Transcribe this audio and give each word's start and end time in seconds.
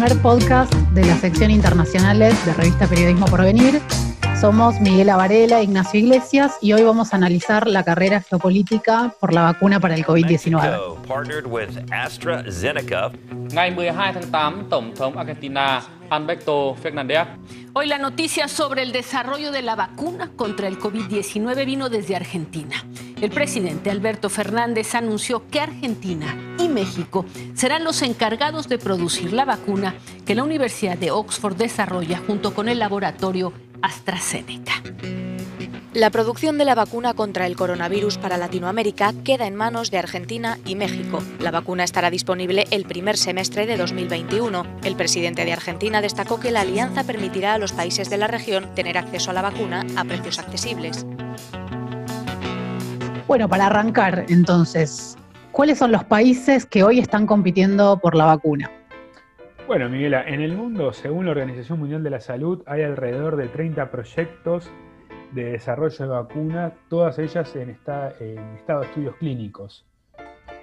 primer 0.00 0.22
podcast 0.22 0.72
de 0.94 1.04
la 1.04 1.14
sección 1.18 1.50
internacionales 1.50 2.34
de 2.46 2.54
Revista 2.54 2.86
Periodismo 2.86 3.26
por 3.26 3.42
Venir. 3.42 3.82
Somos 4.40 4.80
Miguel 4.80 5.10
Avarela, 5.10 5.62
Ignacio 5.62 6.00
Iglesias 6.00 6.56
y 6.62 6.72
hoy 6.72 6.82
vamos 6.82 7.12
a 7.12 7.16
analizar 7.16 7.66
la 7.66 7.84
carrera 7.84 8.22
geopolítica 8.22 9.14
por 9.20 9.34
la 9.34 9.42
vacuna 9.42 9.80
para 9.80 9.94
el 9.94 10.06
COVID-19. 10.06 10.96
Hoy 17.74 17.86
la 17.86 17.98
noticia 17.98 18.48
sobre 18.48 18.82
el 18.82 18.92
desarrollo 18.92 19.52
de 19.52 19.60
la 19.60 19.76
vacuna 19.76 20.30
contra 20.34 20.68
el 20.68 20.78
COVID-19 20.78 21.66
vino 21.66 21.90
desde 21.90 22.16
Argentina. 22.16 22.82
El 23.20 23.30
presidente 23.32 23.90
Alberto 23.90 24.30
Fernández 24.30 24.94
anunció 24.94 25.46
que 25.48 25.60
Argentina 25.60 26.34
y 26.58 26.68
México 26.68 27.26
serán 27.52 27.84
los 27.84 28.00
encargados 28.00 28.70
de 28.70 28.78
producir 28.78 29.34
la 29.34 29.44
vacuna 29.44 29.96
que 30.24 30.34
la 30.34 30.44
Universidad 30.44 30.96
de 30.96 31.10
Oxford 31.10 31.56
desarrolla 31.56 32.22
junto 32.26 32.54
con 32.54 32.70
el 32.70 32.78
laboratorio 32.78 33.52
AstraZeneca. 33.82 34.82
La 35.92 36.10
producción 36.10 36.56
de 36.56 36.64
la 36.64 36.76
vacuna 36.76 37.14
contra 37.14 37.46
el 37.46 37.56
coronavirus 37.56 38.16
para 38.18 38.36
Latinoamérica 38.36 39.12
queda 39.24 39.48
en 39.48 39.56
manos 39.56 39.90
de 39.90 39.98
Argentina 39.98 40.56
y 40.64 40.76
México. 40.76 41.20
La 41.40 41.50
vacuna 41.50 41.82
estará 41.82 42.10
disponible 42.10 42.64
el 42.70 42.84
primer 42.84 43.16
semestre 43.16 43.66
de 43.66 43.76
2021. 43.76 44.64
El 44.84 44.94
presidente 44.94 45.44
de 45.44 45.52
Argentina 45.52 46.00
destacó 46.00 46.38
que 46.38 46.52
la 46.52 46.60
alianza 46.60 47.02
permitirá 47.02 47.54
a 47.54 47.58
los 47.58 47.72
países 47.72 48.08
de 48.08 48.18
la 48.18 48.28
región 48.28 48.72
tener 48.76 48.98
acceso 48.98 49.32
a 49.32 49.34
la 49.34 49.42
vacuna 49.42 49.84
a 49.96 50.04
precios 50.04 50.38
accesibles. 50.38 51.04
Bueno, 53.26 53.48
para 53.48 53.66
arrancar 53.66 54.26
entonces, 54.28 55.16
¿cuáles 55.50 55.78
son 55.78 55.90
los 55.90 56.04
países 56.04 56.66
que 56.66 56.84
hoy 56.84 57.00
están 57.00 57.26
compitiendo 57.26 57.98
por 57.98 58.14
la 58.14 58.26
vacuna? 58.26 58.70
Bueno, 59.70 59.88
Miguela, 59.88 60.24
en 60.26 60.40
el 60.40 60.56
mundo, 60.56 60.92
según 60.92 61.26
la 61.26 61.30
Organización 61.30 61.78
Mundial 61.78 62.02
de 62.02 62.10
la 62.10 62.18
Salud, 62.18 62.64
hay 62.66 62.82
alrededor 62.82 63.36
de 63.36 63.46
30 63.46 63.88
proyectos 63.92 64.68
de 65.30 65.52
desarrollo 65.52 65.96
de 65.96 66.10
vacuna, 66.10 66.72
todas 66.88 67.20
ellas 67.20 67.54
en, 67.54 67.78
en 68.18 68.38
estado 68.56 68.80
de 68.80 68.86
estudios 68.86 69.14
clínicos. 69.20 69.86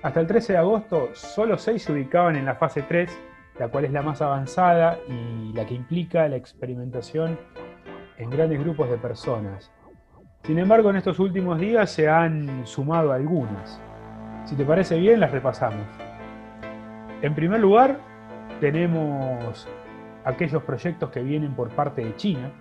Hasta 0.04 0.20
el 0.20 0.28
13 0.28 0.52
de 0.52 0.60
agosto, 0.60 1.10
solo 1.14 1.58
6 1.58 1.82
se 1.82 1.94
ubicaban 1.94 2.36
en 2.36 2.44
la 2.44 2.56
fase 2.56 2.82
3, 2.82 3.18
la 3.58 3.70
cual 3.70 3.86
es 3.86 3.94
la 3.94 4.02
más 4.02 4.22
avanzada 4.22 5.00
y 5.08 5.54
la 5.54 5.66
que 5.66 5.76
implica 5.76 6.28
la 6.28 6.36
experimentación 6.36 7.40
en 8.18 8.30
grandes 8.30 8.60
grupos 8.60 8.90
de 8.90 8.98
personas. 8.98 9.72
Sin 10.44 10.60
embargo, 10.60 10.90
en 10.90 10.98
estos 10.98 11.18
últimos 11.20 11.62
días 11.62 11.90
se 11.90 12.10
han 12.10 12.68
sumado 12.68 13.14
algunas. 13.14 13.82
Si 14.44 14.58
te 14.58 14.66
parece 14.66 15.00
bien, 15.00 15.22
las 15.22 15.32
repasamos. 15.32 15.88
En 17.22 17.34
primer 17.34 17.62
lugar, 17.62 18.07
tenemos 18.60 19.68
aquellos 20.26 20.64
proyectos 20.64 21.10
que 21.10 21.22
vienen 21.22 21.54
por 21.54 21.70
parte 21.70 22.04
de 22.04 22.16
China. 22.16 22.52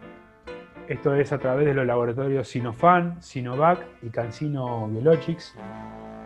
Esto 0.88 1.14
es 1.14 1.32
a 1.32 1.38
través 1.38 1.66
de 1.66 1.74
los 1.74 1.86
laboratorios 1.86 2.48
Sinopharm, 2.48 3.20
Sinovac 3.20 3.84
y 4.02 4.10
CanSino 4.10 4.86
Biologics. 4.88 5.54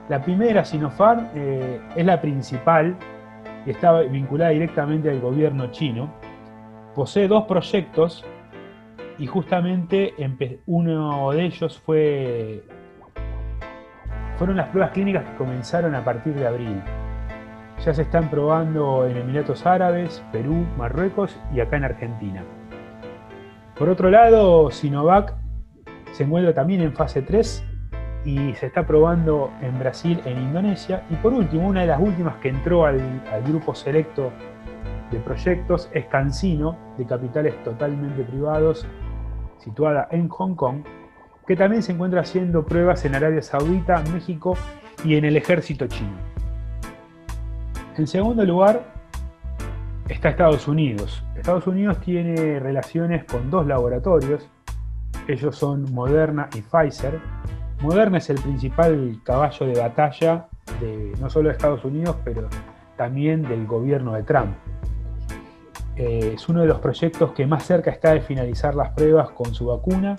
La 0.08 0.22
primera, 0.22 0.64
Sinopharm, 0.64 1.28
eh, 1.34 1.80
es 1.96 2.04
la 2.04 2.20
principal 2.20 2.96
y 3.64 3.70
está 3.70 4.00
vinculada 4.00 4.50
directamente 4.50 5.10
al 5.10 5.20
gobierno 5.20 5.70
chino. 5.70 6.12
Posee 6.94 7.26
dos 7.26 7.44
proyectos 7.44 8.24
y 9.18 9.26
justamente 9.26 10.14
uno 10.66 11.30
de 11.32 11.44
ellos 11.44 11.80
fue 11.80 12.64
fueron 14.36 14.56
las 14.56 14.68
pruebas 14.68 14.92
clínicas 14.92 15.24
que 15.24 15.36
comenzaron 15.36 15.94
a 15.94 16.02
partir 16.02 16.34
de 16.34 16.46
abril. 16.46 16.82
Ya 17.84 17.94
se 17.94 18.02
están 18.02 18.28
probando 18.28 19.06
en 19.06 19.16
Emiratos 19.16 19.64
Árabes, 19.64 20.22
Perú, 20.32 20.66
Marruecos 20.76 21.40
y 21.54 21.60
acá 21.60 21.78
en 21.78 21.84
Argentina. 21.84 22.44
Por 23.78 23.88
otro 23.88 24.10
lado, 24.10 24.70
Sinovac 24.70 25.34
se 26.12 26.24
encuentra 26.24 26.52
también 26.52 26.82
en 26.82 26.92
fase 26.92 27.22
3 27.22 27.64
y 28.26 28.52
se 28.52 28.66
está 28.66 28.86
probando 28.86 29.50
en 29.62 29.78
Brasil, 29.78 30.20
en 30.26 30.38
Indonesia. 30.38 31.04
Y 31.08 31.14
por 31.14 31.32
último, 31.32 31.66
una 31.66 31.80
de 31.80 31.86
las 31.86 31.98
últimas 31.98 32.36
que 32.36 32.50
entró 32.50 32.84
al, 32.84 33.00
grupo 33.46 33.74
selecto 33.74 34.30
de 35.10 35.18
proyectos 35.18 35.88
es 35.94 36.04
CanSino, 36.04 36.76
de 36.98 37.06
capitales 37.06 37.54
totalmente 37.64 38.22
privados, 38.24 38.86
situada 39.56 40.06
en 40.10 40.28
Hong 40.28 40.54
Kong, 40.54 40.84
que 41.46 41.56
también 41.56 41.82
se 41.82 41.92
encuentra 41.92 42.20
haciendo 42.20 42.66
pruebas 42.66 43.06
en 43.06 43.14
Arabia 43.14 43.40
Saudita, 43.40 44.02
México 44.12 44.54
y 45.02 45.16
en 45.16 45.24
el 45.24 45.38
ejército 45.38 45.86
chino. 45.86 46.39
En 48.00 48.06
segundo 48.06 48.46
lugar 48.46 48.82
está 50.08 50.30
Estados 50.30 50.66
Unidos. 50.66 51.22
Estados 51.36 51.66
Unidos 51.66 52.00
tiene 52.00 52.58
relaciones 52.58 53.24
con 53.24 53.50
dos 53.50 53.66
laboratorios. 53.66 54.48
Ellos 55.28 55.54
son 55.54 55.84
Moderna 55.92 56.48
y 56.56 56.62
Pfizer. 56.62 57.20
Moderna 57.82 58.16
es 58.16 58.30
el 58.30 58.40
principal 58.40 59.20
caballo 59.22 59.66
de 59.66 59.78
batalla 59.78 60.48
de 60.80 61.12
no 61.20 61.28
solo 61.28 61.50
de 61.50 61.56
Estados 61.56 61.84
Unidos, 61.84 62.16
pero 62.24 62.48
también 62.96 63.42
del 63.42 63.66
gobierno 63.66 64.14
de 64.14 64.22
Trump. 64.22 64.54
Eh, 65.96 66.32
es 66.36 66.48
uno 66.48 66.62
de 66.62 66.68
los 66.68 66.80
proyectos 66.80 67.32
que 67.32 67.46
más 67.46 67.64
cerca 67.64 67.90
está 67.90 68.14
de 68.14 68.22
finalizar 68.22 68.74
las 68.74 68.94
pruebas 68.94 69.28
con 69.32 69.52
su 69.52 69.66
vacuna, 69.66 70.16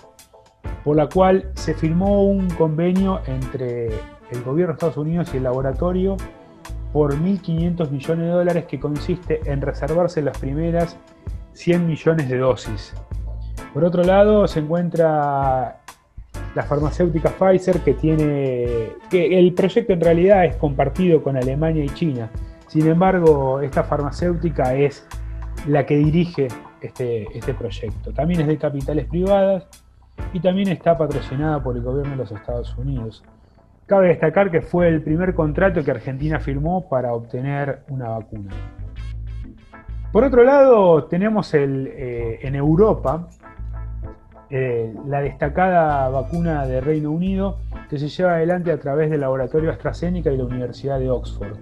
por 0.84 0.94
la 0.96 1.08
cual 1.08 1.50
se 1.54 1.74
firmó 1.74 2.26
un 2.28 2.48
convenio 2.50 3.22
entre 3.26 3.88
el 3.88 4.44
gobierno 4.44 4.74
de 4.74 4.74
Estados 4.74 4.98
Unidos 4.98 5.34
y 5.34 5.38
el 5.38 5.42
laboratorio 5.42 6.16
por 6.92 7.14
1.500 7.14 7.90
millones 7.90 8.26
de 8.26 8.32
dólares 8.32 8.64
que 8.66 8.78
consiste 8.78 9.40
en 9.44 9.60
reservarse 9.60 10.22
las 10.22 10.38
primeras 10.38 10.96
100 11.54 11.86
millones 11.86 12.28
de 12.28 12.38
dosis. 12.38 12.94
Por 13.72 13.84
otro 13.84 14.02
lado, 14.02 14.46
se 14.46 14.60
encuentra 14.60 15.80
la 16.54 16.62
farmacéutica 16.64 17.30
Pfizer 17.30 17.80
que 17.80 17.94
tiene 17.94 18.92
que 19.10 19.38
el 19.38 19.54
proyecto 19.54 19.94
en 19.94 20.00
realidad 20.00 20.44
es 20.44 20.56
compartido 20.56 21.22
con 21.22 21.36
Alemania 21.36 21.84
y 21.84 21.88
China. 21.88 22.30
Sin 22.66 22.86
embargo, 22.86 23.60
esta 23.60 23.84
farmacéutica 23.84 24.74
es 24.74 25.06
la 25.66 25.86
que 25.86 25.96
dirige 25.96 26.48
este, 26.80 27.26
este 27.36 27.54
proyecto. 27.54 28.12
También 28.12 28.42
es 28.42 28.46
de 28.46 28.58
capitales 28.58 29.06
privadas 29.06 29.66
y 30.32 30.40
también 30.40 30.68
está 30.68 30.96
patrocinada 30.96 31.62
por 31.62 31.76
el 31.76 31.82
gobierno 31.82 32.12
de 32.12 32.16
los 32.18 32.32
Estados 32.32 32.76
Unidos. 32.76 33.22
Cabe 33.92 34.08
destacar 34.08 34.50
que 34.50 34.62
fue 34.62 34.88
el 34.88 35.02
primer 35.02 35.34
contrato 35.34 35.84
que 35.84 35.90
Argentina 35.90 36.40
firmó 36.40 36.88
para 36.88 37.12
obtener 37.12 37.80
una 37.90 38.08
vacuna. 38.08 38.50
Por 40.10 40.24
otro 40.24 40.44
lado, 40.44 41.04
tenemos 41.04 41.52
eh, 41.52 42.38
en 42.40 42.54
Europa 42.54 43.28
eh, 44.48 44.94
la 45.06 45.20
destacada 45.20 46.08
vacuna 46.08 46.64
de 46.66 46.80
Reino 46.80 47.10
Unido 47.10 47.58
que 47.90 47.98
se 47.98 48.08
lleva 48.08 48.36
adelante 48.36 48.72
a 48.72 48.80
través 48.80 49.10
del 49.10 49.20
laboratorio 49.20 49.70
AstraZeneca 49.70 50.32
y 50.32 50.38
la 50.38 50.44
Universidad 50.44 50.98
de 50.98 51.10
Oxford. 51.10 51.58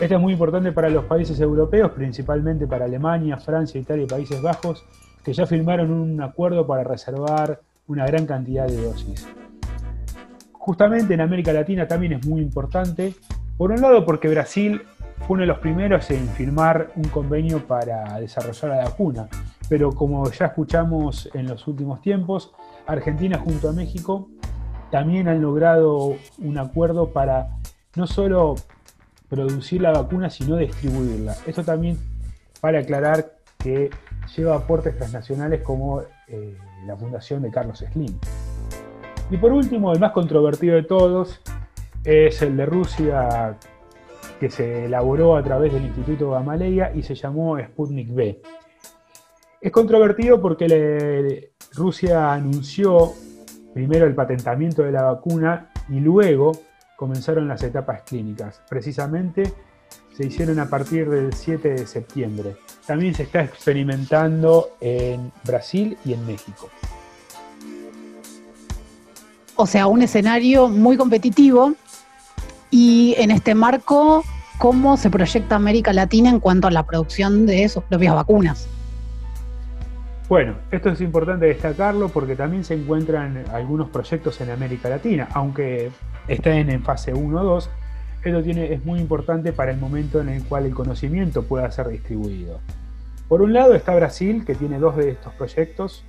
Esta 0.00 0.14
es 0.14 0.20
muy 0.22 0.32
importante 0.32 0.72
para 0.72 0.88
los 0.88 1.04
países 1.04 1.38
europeos, 1.38 1.90
principalmente 1.90 2.66
para 2.66 2.86
Alemania, 2.86 3.36
Francia, 3.36 3.78
Italia 3.78 4.04
y 4.04 4.08
Países 4.08 4.40
Bajos, 4.40 4.86
que 5.22 5.34
ya 5.34 5.44
firmaron 5.44 5.90
un 5.92 6.18
acuerdo 6.22 6.66
para 6.66 6.82
reservar 6.82 7.60
una 7.88 8.06
gran 8.06 8.24
cantidad 8.24 8.66
de 8.66 8.82
dosis 8.82 9.28
justamente 10.62 11.12
en 11.12 11.20
América 11.20 11.52
Latina 11.52 11.88
también 11.88 12.12
es 12.12 12.24
muy 12.24 12.40
importante. 12.40 13.14
Por 13.56 13.72
un 13.72 13.80
lado, 13.80 14.06
porque 14.06 14.28
Brasil 14.28 14.82
fue 15.18 15.34
uno 15.34 15.40
de 15.40 15.48
los 15.48 15.58
primeros 15.58 16.08
en 16.12 16.28
firmar 16.28 16.92
un 16.94 17.02
convenio 17.08 17.66
para 17.66 18.20
desarrollar 18.20 18.70
la 18.70 18.84
vacuna. 18.84 19.28
Pero 19.68 19.90
como 19.90 20.30
ya 20.30 20.46
escuchamos 20.46 21.28
en 21.34 21.48
los 21.48 21.66
últimos 21.66 22.00
tiempos, 22.00 22.52
Argentina 22.86 23.38
junto 23.38 23.70
a 23.70 23.72
México 23.72 24.28
también 24.92 25.26
han 25.26 25.42
logrado 25.42 26.14
un 26.38 26.58
acuerdo 26.58 27.12
para 27.12 27.48
no 27.96 28.06
solo 28.06 28.54
producir 29.28 29.80
la 29.82 29.90
vacuna, 29.90 30.30
sino 30.30 30.56
distribuirla. 30.58 31.34
Esto 31.44 31.64
también 31.64 31.98
para 32.60 32.78
aclarar 32.78 33.34
que 33.58 33.90
lleva 34.36 34.54
aportes 34.54 34.96
transnacionales 34.96 35.62
como 35.62 36.02
eh, 36.28 36.56
la 36.86 36.96
fundación 36.96 37.42
de 37.42 37.50
Carlos 37.50 37.84
Slim. 37.92 38.16
Y 39.32 39.38
por 39.38 39.50
último, 39.50 39.94
el 39.94 39.98
más 39.98 40.12
controvertido 40.12 40.74
de 40.76 40.82
todos 40.82 41.40
es 42.04 42.42
el 42.42 42.54
de 42.54 42.66
Rusia, 42.66 43.56
que 44.38 44.50
se 44.50 44.84
elaboró 44.84 45.36
a 45.36 45.42
través 45.42 45.72
del 45.72 45.86
Instituto 45.86 46.32
Gamaleya 46.32 46.92
y 46.94 47.02
se 47.02 47.14
llamó 47.14 47.58
Sputnik 47.58 48.10
V. 48.10 48.42
Es 49.58 49.72
controvertido 49.72 50.38
porque 50.38 51.54
Rusia 51.72 52.30
anunció 52.34 53.12
primero 53.72 54.04
el 54.06 54.14
patentamiento 54.14 54.82
de 54.82 54.92
la 54.92 55.04
vacuna 55.04 55.72
y 55.88 55.98
luego 56.00 56.52
comenzaron 56.94 57.48
las 57.48 57.62
etapas 57.62 58.02
clínicas. 58.02 58.60
Precisamente 58.68 59.50
se 60.14 60.26
hicieron 60.26 60.58
a 60.58 60.68
partir 60.68 61.08
del 61.08 61.32
7 61.32 61.70
de 61.70 61.86
septiembre. 61.86 62.56
También 62.86 63.14
se 63.14 63.22
está 63.22 63.42
experimentando 63.42 64.72
en 64.78 65.32
Brasil 65.42 65.96
y 66.04 66.12
en 66.12 66.26
México. 66.26 66.68
O 69.62 69.66
sea, 69.68 69.86
un 69.86 70.02
escenario 70.02 70.68
muy 70.68 70.96
competitivo 70.96 71.74
y 72.68 73.14
en 73.16 73.30
este 73.30 73.54
marco 73.54 74.24
cómo 74.58 74.96
se 74.96 75.08
proyecta 75.08 75.54
América 75.54 75.92
Latina 75.92 76.30
en 76.30 76.40
cuanto 76.40 76.66
a 76.66 76.72
la 76.72 76.84
producción 76.84 77.46
de 77.46 77.68
sus 77.68 77.84
propias 77.84 78.12
vacunas. 78.12 78.68
Bueno, 80.28 80.56
esto 80.72 80.88
es 80.88 81.00
importante 81.00 81.46
destacarlo 81.46 82.08
porque 82.08 82.34
también 82.34 82.64
se 82.64 82.74
encuentran 82.74 83.44
algunos 83.52 83.88
proyectos 83.90 84.40
en 84.40 84.50
América 84.50 84.88
Latina, 84.88 85.28
aunque 85.32 85.92
estén 86.26 86.68
en 86.68 86.82
fase 86.82 87.14
1 87.14 87.40
o 87.40 87.44
2, 87.44 87.70
esto 88.24 88.42
tiene, 88.42 88.72
es 88.72 88.84
muy 88.84 88.98
importante 88.98 89.52
para 89.52 89.70
el 89.70 89.78
momento 89.78 90.20
en 90.20 90.28
el 90.28 90.42
cual 90.42 90.66
el 90.66 90.74
conocimiento 90.74 91.44
pueda 91.44 91.70
ser 91.70 91.86
distribuido. 91.86 92.58
Por 93.28 93.42
un 93.42 93.52
lado 93.52 93.74
está 93.74 93.94
Brasil, 93.94 94.44
que 94.44 94.56
tiene 94.56 94.80
dos 94.80 94.96
de 94.96 95.10
estos 95.10 95.32
proyectos, 95.34 96.04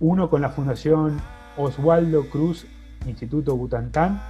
uno 0.00 0.28
con 0.28 0.42
la 0.42 0.48
Fundación 0.48 1.20
Oswaldo 1.58 2.28
Cruz 2.30 2.66
Instituto 3.06 3.56
Butantan, 3.56 4.20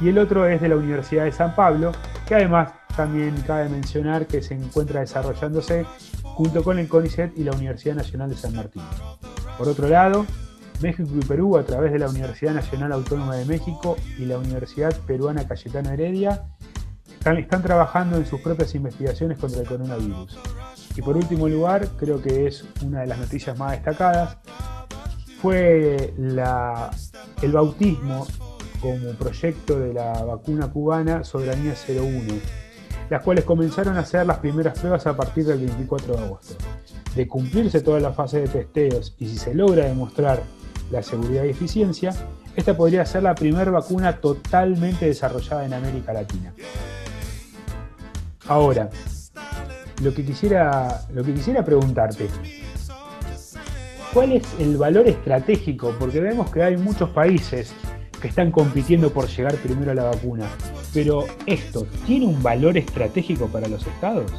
y 0.00 0.08
el 0.08 0.18
otro 0.18 0.46
es 0.46 0.60
de 0.60 0.68
la 0.68 0.76
Universidad 0.76 1.24
de 1.24 1.32
San 1.32 1.54
Pablo, 1.54 1.92
que 2.26 2.34
además 2.34 2.72
también 2.96 3.34
cabe 3.46 3.68
mencionar 3.68 4.26
que 4.26 4.42
se 4.42 4.54
encuentra 4.54 5.00
desarrollándose 5.00 5.86
junto 6.22 6.62
con 6.62 6.78
el 6.78 6.88
CONICET 6.88 7.36
y 7.36 7.44
la 7.44 7.52
Universidad 7.52 7.94
Nacional 7.94 8.30
de 8.30 8.36
San 8.36 8.54
Martín. 8.54 8.82
Por 9.56 9.68
otro 9.68 9.88
lado, 9.88 10.26
México 10.80 11.10
y 11.14 11.24
Perú, 11.24 11.56
a 11.56 11.64
través 11.64 11.92
de 11.92 11.98
la 11.98 12.08
Universidad 12.08 12.54
Nacional 12.54 12.92
Autónoma 12.92 13.36
de 13.36 13.44
México 13.44 13.96
y 14.18 14.24
la 14.24 14.38
Universidad 14.38 14.94
Peruana 15.06 15.46
Cayetano 15.46 15.90
Heredia, 15.90 16.44
están, 17.24 17.62
trabajando 17.62 18.16
en 18.16 18.26
sus 18.26 18.40
propias 18.40 18.74
investigaciones 18.74 19.38
contra 19.38 19.60
el 19.60 19.68
coronavirus. 19.68 20.38
Y 20.96 21.02
por 21.02 21.16
último 21.16 21.48
lugar, 21.48 21.86
creo 21.96 22.20
que 22.20 22.46
es 22.46 22.64
una 22.84 23.02
de 23.02 23.06
las 23.06 23.18
noticias 23.18 23.56
más 23.56 23.72
destacadas, 23.72 24.38
fue 25.42 26.14
el 27.42 27.52
bautismo 27.52 28.28
como 28.80 29.10
proyecto 29.18 29.80
de 29.80 29.92
la 29.92 30.22
vacuna 30.22 30.70
cubana 30.70 31.24
Soberanía 31.24 31.74
01, 31.88 32.32
las 33.10 33.22
cuales 33.24 33.44
comenzaron 33.44 33.96
a 33.96 34.00
hacer 34.00 34.24
las 34.24 34.38
primeras 34.38 34.78
pruebas 34.78 35.04
a 35.08 35.16
partir 35.16 35.44
del 35.44 35.58
24 35.58 36.14
de 36.16 36.22
agosto. 36.22 36.54
De 37.16 37.26
cumplirse 37.26 37.80
toda 37.80 37.98
la 37.98 38.12
fase 38.12 38.40
de 38.42 38.48
testeos 38.48 39.16
y 39.18 39.26
si 39.26 39.36
se 39.36 39.52
logra 39.52 39.84
demostrar 39.84 40.44
la 40.92 41.02
seguridad 41.02 41.42
y 41.42 41.50
eficiencia, 41.50 42.14
esta 42.54 42.76
podría 42.76 43.04
ser 43.04 43.24
la 43.24 43.34
primera 43.34 43.72
vacuna 43.72 44.20
totalmente 44.20 45.06
desarrollada 45.06 45.66
en 45.66 45.74
América 45.74 46.12
Latina. 46.12 46.54
Ahora, 48.46 48.90
lo 50.02 50.14
que 50.14 50.24
quisiera, 50.24 51.02
lo 51.12 51.24
que 51.24 51.34
quisiera 51.34 51.64
preguntarte, 51.64 52.28
¿cuál 54.12 54.32
es 54.32 54.42
el 54.58 54.76
valor 54.76 55.08
estratégico? 55.08 55.94
Porque 55.98 56.20
vemos 56.20 56.50
que 56.50 56.62
hay 56.62 56.76
muchos 56.76 57.10
países 57.10 57.72
que 58.20 58.28
están 58.28 58.50
compitiendo 58.50 59.12
por 59.12 59.26
llegar 59.28 59.54
primero 59.56 59.90
a 59.90 59.94
la 59.94 60.04
vacuna, 60.04 60.46
pero 60.94 61.24
¿esto 61.46 61.86
tiene 62.06 62.26
un 62.26 62.42
valor 62.42 62.76
estratégico 62.76 63.46
para 63.48 63.68
los 63.68 63.86
estados? 63.86 64.30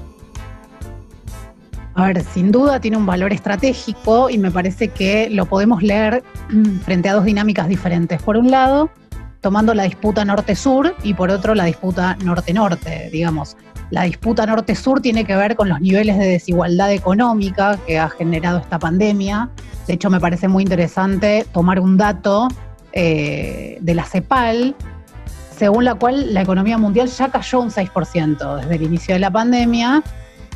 A 1.96 2.08
ver, 2.08 2.24
sin 2.24 2.52
duda 2.52 2.80
tiene 2.80 2.98
un 2.98 3.06
valor 3.06 3.34
estratégico 3.34 4.30
y 4.30 4.38
me 4.38 4.50
parece 4.50 4.88
que 4.88 5.30
lo 5.30 5.46
podemos 5.46 5.84
leer 5.84 6.24
frente 6.86 7.10
a 7.10 7.14
dos 7.14 7.26
dinámicas 7.26 7.68
diferentes. 7.68 8.22
Por 8.22 8.38
un 8.38 8.50
lado, 8.50 8.90
tomando 9.44 9.74
la 9.74 9.84
disputa 9.84 10.24
norte-sur 10.24 10.96
y 11.04 11.14
por 11.14 11.30
otro 11.30 11.54
la 11.54 11.66
disputa 11.66 12.16
norte-norte, 12.24 13.10
digamos. 13.12 13.58
La 13.92 14.04
disputa 14.04 14.46
norte-sur 14.46 15.02
tiene 15.02 15.26
que 15.26 15.36
ver 15.36 15.58
con 15.58 15.68
los 15.68 15.82
niveles 15.82 16.18
de 16.18 16.26
desigualdad 16.26 16.94
económica 16.94 17.78
que 17.86 18.00
ha 18.00 18.10
generado 18.10 18.60
esta 18.60 18.80
pandemia. 18.80 19.50
De 19.86 19.94
hecho, 19.94 20.10
me 20.10 20.22
parece 20.22 20.48
muy 20.48 20.64
interesante 20.64 21.46
tomar 21.52 21.82
un 21.82 21.98
dato 21.98 22.48
eh, 22.94 23.78
de 23.82 23.94
la 23.94 24.06
CEPAL, 24.06 24.76
según 25.56 25.84
la 25.84 25.96
cual 25.96 26.34
la 26.34 26.42
economía 26.42 26.78
mundial 26.78 27.10
ya 27.10 27.28
cayó 27.28 27.60
un 27.60 27.70
6% 27.70 28.62
desde 28.62 28.76
el 28.76 28.82
inicio 28.82 29.14
de 29.14 29.20
la 29.20 29.30
pandemia 29.30 30.02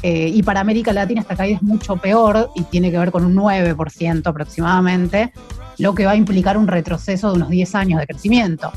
eh, 0.04 0.32
y 0.34 0.44
para 0.44 0.60
América 0.60 0.94
Latina 0.94 1.22
esta 1.22 1.36
caída 1.36 1.58
es 1.58 1.64
mucho 1.64 1.98
peor 1.98 2.52
y 2.56 2.64
tiene 2.64 2.92
que 2.92 3.00
ver 3.00 3.12
con 3.12 3.26
un 3.26 3.36
9% 3.36 4.28
aproximadamente, 4.28 5.34
lo 5.78 5.96
que 5.96 6.06
va 6.06 6.12
a 6.12 6.16
implicar 6.16 6.58
un 6.58 6.68
retroceso 6.68 7.30
de 7.30 7.36
unos 7.38 7.50
10 7.50 7.76
años 7.76 8.00
de 8.00 8.08
crecimiento. 8.08 8.72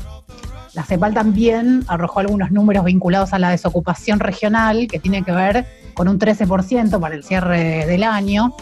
La 0.73 0.83
CEPAL 0.83 1.13
también 1.13 1.83
arrojó 1.87 2.21
algunos 2.21 2.51
números 2.51 2.85
vinculados 2.85 3.33
a 3.33 3.39
la 3.39 3.49
desocupación 3.49 4.19
regional, 4.19 4.87
que 4.87 4.99
tiene 4.99 5.23
que 5.23 5.31
ver 5.31 5.65
con 5.93 6.07
un 6.07 6.17
13% 6.17 6.99
para 6.99 7.15
el 7.15 7.23
cierre 7.23 7.85
del 7.85 8.03
año. 8.03 8.55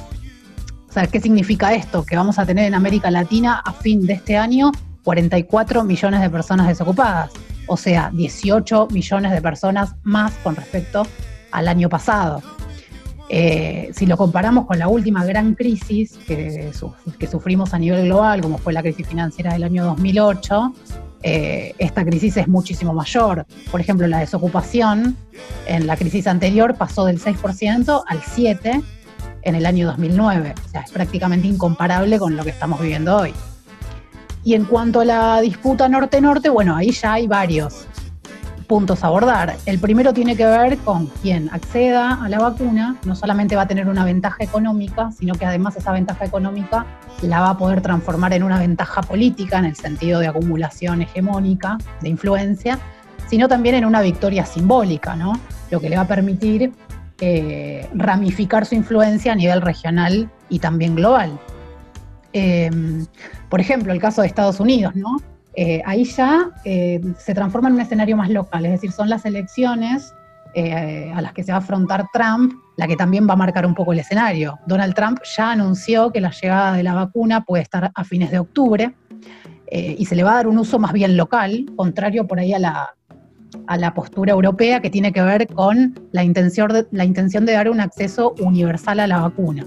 O 0.89 0.91
sea, 0.91 1.05
¿qué 1.05 1.21
significa 1.21 1.73
esto? 1.75 2.03
Que 2.03 2.15
vamos 2.15 2.39
a 2.39 2.45
tener 2.47 2.65
en 2.65 2.73
América 2.73 3.11
Latina 3.11 3.61
a 3.63 3.73
fin 3.73 4.07
de 4.07 4.13
este 4.13 4.37
año 4.37 4.71
44 5.03 5.83
millones 5.83 6.21
de 6.21 6.29
personas 6.29 6.67
desocupadas, 6.67 7.31
o 7.67 7.77
sea, 7.77 8.09
18 8.11 8.87
millones 8.91 9.31
de 9.31 9.41
personas 9.41 9.95
más 10.03 10.33
con 10.43 10.55
respecto 10.55 11.05
al 11.51 11.67
año 11.67 11.89
pasado. 11.89 12.41
Eh, 13.31 13.91
si 13.93 14.07
lo 14.07 14.17
comparamos 14.17 14.65
con 14.65 14.79
la 14.79 14.87
última 14.87 15.23
gran 15.23 15.53
crisis 15.53 16.17
que, 16.25 16.71
sufrimos 17.29 17.73
a 17.75 17.79
nivel 17.79 18.05
global, 18.05 18.41
como 18.41 18.57
fue 18.57 18.73
la 18.73 18.81
crisis 18.81 19.07
financiera 19.07 19.53
del 19.53 19.63
año 19.63 19.85
2008, 19.85 20.73
eh, 21.21 21.75
esta 21.77 22.03
crisis 22.03 22.37
es 22.37 22.47
muchísimo 22.47 22.93
mayor. 22.93 23.45
Por 23.69 23.81
ejemplo, 23.81 24.07
la 24.07 24.19
desocupación 24.19 25.15
en 25.67 25.85
la 25.85 25.95
crisis 25.95 26.25
anterior 26.25 26.75
pasó 26.75 27.05
del 27.05 27.19
6% 27.19 28.03
al 28.07 28.19
7% 28.21 28.83
en 29.43 29.55
el 29.55 29.65
año 29.65 29.85
2009. 29.87 30.55
O 30.65 30.69
sea, 30.69 30.81
es 30.81 30.91
prácticamente 30.91 31.47
incomparable 31.47 32.17
con 32.17 32.35
lo 32.35 32.43
que 32.43 32.49
estamos 32.49 32.81
viviendo 32.81 33.15
hoy. 33.15 33.33
Y 34.43 34.55
en 34.55 34.65
cuanto 34.65 35.01
a 35.01 35.05
la 35.05 35.41
disputa 35.41 35.87
norte-norte, 35.87 36.49
bueno, 36.49 36.75
ahí 36.75 36.91
ya 36.91 37.13
hay 37.13 37.27
varios 37.27 37.85
puntos 38.69 39.03
a 39.03 39.07
abordar. 39.07 39.57
El 39.65 39.79
primero 39.79 40.13
tiene 40.13 40.37
que 40.37 40.45
ver 40.45 40.77
con 40.77 41.07
quien 41.07 41.49
acceda 41.51 42.23
a 42.23 42.29
la 42.29 42.37
vacuna, 42.37 42.97
no 43.03 43.15
solamente 43.15 43.55
va 43.55 43.63
a 43.63 43.67
tener 43.67 43.89
una 43.89 44.05
ventaja 44.05 44.43
económica, 44.43 45.11
sino 45.11 45.33
que 45.33 45.43
además 45.43 45.75
esa 45.75 45.91
ventaja 45.91 46.23
económica 46.23 46.85
la 47.23 47.41
va 47.41 47.49
a 47.49 47.57
poder 47.57 47.81
transformar 47.81 48.31
en 48.33 48.43
una 48.43 48.59
ventaja 48.59 49.01
política 49.01 49.57
en 49.57 49.65
el 49.65 49.75
sentido 49.75 50.19
de 50.19 50.27
acumulación 50.27 51.01
hegemónica, 51.01 51.79
de 52.01 52.09
influencia, 52.09 52.77
sino 53.27 53.47
también 53.47 53.73
en 53.73 53.85
una 53.85 54.01
victoria 54.01 54.45
simbólica, 54.45 55.15
¿no? 55.15 55.33
Lo 55.71 55.79
que 55.79 55.89
le 55.89 55.95
va 55.95 56.03
a 56.03 56.07
permitir 56.07 56.71
eh, 57.21 57.89
ramificar 57.95 58.67
su 58.67 58.75
influencia 58.75 59.31
a 59.31 59.35
nivel 59.35 59.61
regional 59.61 60.29
y 60.47 60.59
también 60.59 60.95
global. 60.95 61.39
Eh, 62.33 62.69
por 63.49 63.59
ejemplo, 63.59 63.91
el 63.91 63.99
caso 63.99 64.21
de 64.21 64.27
Estados 64.27 64.59
Unidos, 64.59 64.95
¿no? 64.95 65.17
Eh, 65.61 65.81
ahí 65.85 66.05
ya 66.05 66.51
eh, 66.63 67.01
se 67.17 67.33
transforma 67.33 67.67
en 67.67 67.75
un 67.75 67.81
escenario 67.81 68.15
más 68.15 68.29
local, 68.29 68.65
es 68.65 68.71
decir, 68.71 68.93
son 68.93 69.09
las 69.09 69.25
elecciones 69.25 70.13
eh, 70.53 71.11
a 71.13 71.21
las 71.21 71.33
que 71.33 71.43
se 71.43 71.51
va 71.51 71.57
a 71.57 71.59
afrontar 71.59 72.05
Trump 72.13 72.53
la 72.77 72.87
que 72.87 72.95
también 72.95 73.27
va 73.27 73.33
a 73.33 73.35
marcar 73.35 73.65
un 73.65 73.75
poco 73.75 73.91
el 73.91 73.99
escenario. 73.99 74.57
Donald 74.67 74.93
Trump 74.93 75.19
ya 75.35 75.51
anunció 75.51 76.13
que 76.13 76.21
la 76.21 76.31
llegada 76.31 76.77
de 76.77 76.83
la 76.83 76.93
vacuna 76.93 77.43
puede 77.43 77.61
estar 77.63 77.91
a 77.93 78.03
fines 78.05 78.31
de 78.31 78.39
octubre 78.39 78.95
y 79.69 80.05
se 80.05 80.15
le 80.15 80.23
va 80.23 80.31
a 80.31 80.35
dar 80.35 80.47
un 80.47 80.57
uso 80.57 80.79
más 80.79 80.93
bien 80.93 81.17
local, 81.17 81.65
contrario 81.75 82.25
por 82.25 82.39
ahí 82.39 82.53
a 82.53 82.59
la, 82.59 82.95
a 83.67 83.77
la 83.77 83.93
postura 83.93 84.31
europea 84.31 84.79
que 84.79 84.89
tiene 84.89 85.11
que 85.11 85.21
ver 85.21 85.45
con 85.45 85.99
la 86.13 86.23
intención 86.23 86.71
de, 86.71 86.87
la 86.91 87.03
intención 87.03 87.45
de 87.45 87.51
dar 87.51 87.69
un 87.69 87.81
acceso 87.81 88.33
universal 88.39 89.01
a 89.01 89.07
la 89.07 89.19
vacuna. 89.19 89.65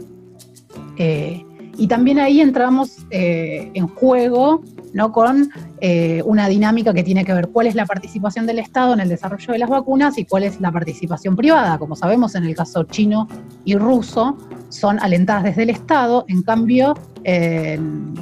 y 0.97 1.87
también 1.87 2.19
ahí 2.19 2.41
entramos 2.41 3.07
en 3.11 3.87
juego 3.89 4.63
¿no? 4.95 5.13
con 5.13 5.51
eh, 5.85 6.23
una 6.25 6.47
dinámica 6.47 6.95
que 6.95 7.03
tiene 7.03 7.25
que 7.25 7.35
ver 7.35 7.49
cuál 7.49 7.67
es 7.67 7.75
la 7.75 7.87
participación 7.87 8.47
del 8.47 8.61
Estado 8.61 8.95
en 8.95 9.01
el 9.01 9.09
desarrollo 9.09 9.53
de 9.53 9.59
las 9.59 9.69
vacunas 9.69 10.17
y 10.17 10.25
cuál 10.25 10.45
es 10.45 10.61
la 10.61 10.71
participación 10.71 11.35
privada. 11.35 11.77
Como 11.77 11.97
sabemos, 11.97 12.37
en 12.37 12.45
el 12.45 12.55
caso 12.55 12.85
chino 12.85 13.27
y 13.65 13.75
ruso 13.75 14.39
son 14.69 15.01
alentadas 15.01 15.43
desde 15.43 15.65
el 15.65 15.71
Estado, 15.71 16.25
en 16.29 16.43
cambio, 16.45 16.95
en, 17.25 18.15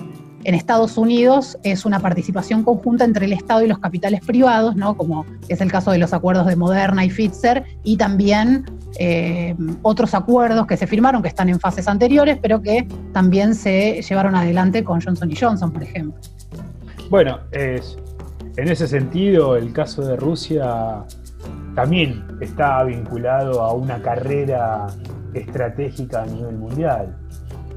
Estados 0.43 0.97
Unidos 0.97 1.59
es 1.62 1.85
una 1.85 2.00
participación 2.00 2.64
conjunta 2.64 3.05
entre 3.05 3.26
el 3.26 3.35
Estado 3.35 3.62
y 3.62 3.69
los 3.69 3.79
capitales 3.79 4.23
privados, 4.23 4.75
¿no? 4.75 4.97
como 4.97 5.26
es 5.49 5.61
el 5.61 5.71
caso 5.71 5.90
de 5.90 5.99
los 5.99 6.14
acuerdos 6.14 6.47
de 6.47 6.57
Moderna 6.57 7.05
y 7.05 7.11
Pfizer, 7.11 7.64
y 7.85 7.99
también 7.99 8.64
eh, 8.99 9.55
otros 9.83 10.14
acuerdos 10.14 10.67
que 10.67 10.79
se 10.79 10.87
firmaron 10.87 11.21
que 11.21 11.29
están 11.29 11.50
en 11.50 11.61
fases 11.61 11.87
anteriores, 11.88 12.38
pero 12.40 12.62
que 12.62 12.88
también 13.12 13.55
se 13.55 14.00
llevaron 14.00 14.35
adelante 14.35 14.83
con 14.83 14.99
Johnson 15.02 15.31
Johnson, 15.38 15.71
por 15.71 15.83
ejemplo. 15.83 16.19
Bueno, 17.11 17.40
es, 17.50 17.99
en 18.57 18.69
ese 18.69 18.87
sentido, 18.87 19.57
el 19.57 19.73
caso 19.73 20.07
de 20.07 20.14
Rusia 20.14 21.02
también 21.75 22.25
está 22.40 22.85
vinculado 22.85 23.62
a 23.62 23.73
una 23.75 24.00
carrera 24.00 24.87
estratégica 25.35 26.23
a 26.23 26.26
nivel 26.26 26.57
mundial. 26.57 27.17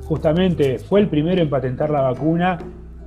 Justamente 0.06 0.78
fue 0.78 1.00
el 1.00 1.10
primero 1.10 1.42
en 1.42 1.50
patentar 1.50 1.90
la 1.90 2.02
vacuna 2.02 2.60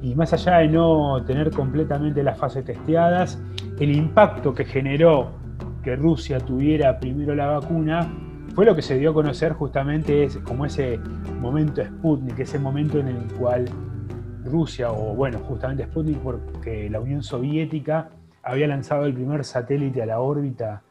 y 0.02 0.16
más 0.16 0.32
allá 0.32 0.58
de 0.58 0.68
no 0.68 1.22
tener 1.24 1.52
completamente 1.52 2.24
las 2.24 2.36
fases 2.36 2.64
testeadas, 2.64 3.40
el 3.78 3.94
impacto 3.94 4.52
que 4.52 4.64
generó 4.64 5.28
que 5.84 5.94
Rusia 5.94 6.40
tuviera 6.40 6.98
primero 6.98 7.36
la 7.36 7.46
vacuna 7.46 8.12
fue 8.56 8.64
lo 8.64 8.74
que 8.74 8.82
se 8.82 8.98
dio 8.98 9.10
a 9.10 9.14
conocer 9.14 9.52
justamente 9.52 10.26
como 10.42 10.66
ese 10.66 10.98
momento 11.40 11.84
Sputnik, 11.84 12.40
ese 12.40 12.58
momento 12.58 12.98
en 12.98 13.06
el 13.06 13.32
cual 13.34 13.66
Rusia, 14.46 14.90
o 14.90 15.14
bueno, 15.14 15.38
justamente 15.40 15.84
Sputnik, 15.84 16.18
porque 16.18 16.88
la 16.88 17.00
Unión 17.00 17.22
Soviética 17.22 18.10
había 18.42 18.66
lanzado 18.68 19.06
el 19.06 19.14
primer 19.14 19.44
satélite 19.44 20.02
a 20.02 20.06
la 20.06 20.20
órbita 20.20 20.82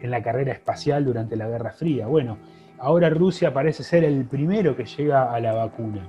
en 0.00 0.10
la 0.10 0.22
carrera 0.22 0.52
espacial 0.52 1.04
durante 1.04 1.36
la 1.36 1.48
Guerra 1.48 1.70
Fría. 1.70 2.06
Bueno, 2.06 2.38
ahora 2.78 3.10
Rusia 3.10 3.52
parece 3.52 3.82
ser 3.82 4.04
el 4.04 4.24
primero 4.24 4.76
que 4.76 4.84
llega 4.84 5.32
a 5.32 5.40
la 5.40 5.54
vacuna. 5.54 6.06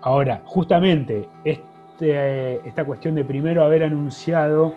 Ahora, 0.00 0.42
justamente 0.44 1.28
este, 1.44 2.66
esta 2.68 2.84
cuestión 2.84 3.14
de 3.14 3.24
primero 3.24 3.64
haber 3.64 3.82
anunciado 3.82 4.74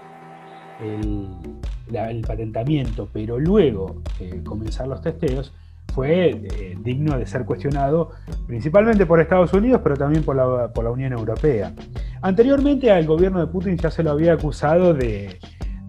el, 0.82 2.22
patentamiento, 2.26 3.10
pero 3.12 3.38
luego 3.38 4.02
eh, 4.20 4.42
comenzar 4.44 4.88
los 4.88 5.02
testeos, 5.02 5.54
fue 5.94 6.30
eh, 6.30 6.78
digno 6.80 7.18
de 7.18 7.26
ser 7.26 7.46
cuestionado 7.46 8.12
principalmente 8.48 9.06
por 9.06 9.20
Estados 9.20 9.54
Unidos, 9.54 9.82
pero 9.84 9.96
también 9.96 10.24
por 10.24 10.36
la, 10.36 10.72
por 10.74 10.84
la, 10.84 10.92
Unión 10.92 11.14
Europea. 11.14 11.74
Anteriormente 12.22 12.92
al 12.92 13.06
gobierno 13.06 13.40
de 13.40 13.48
Putin 13.48 13.78
ya 13.78 13.92
se 13.92 14.04
lo 14.04 14.12
había 14.12 14.34
acusado 14.34 14.94
de, 14.94 15.40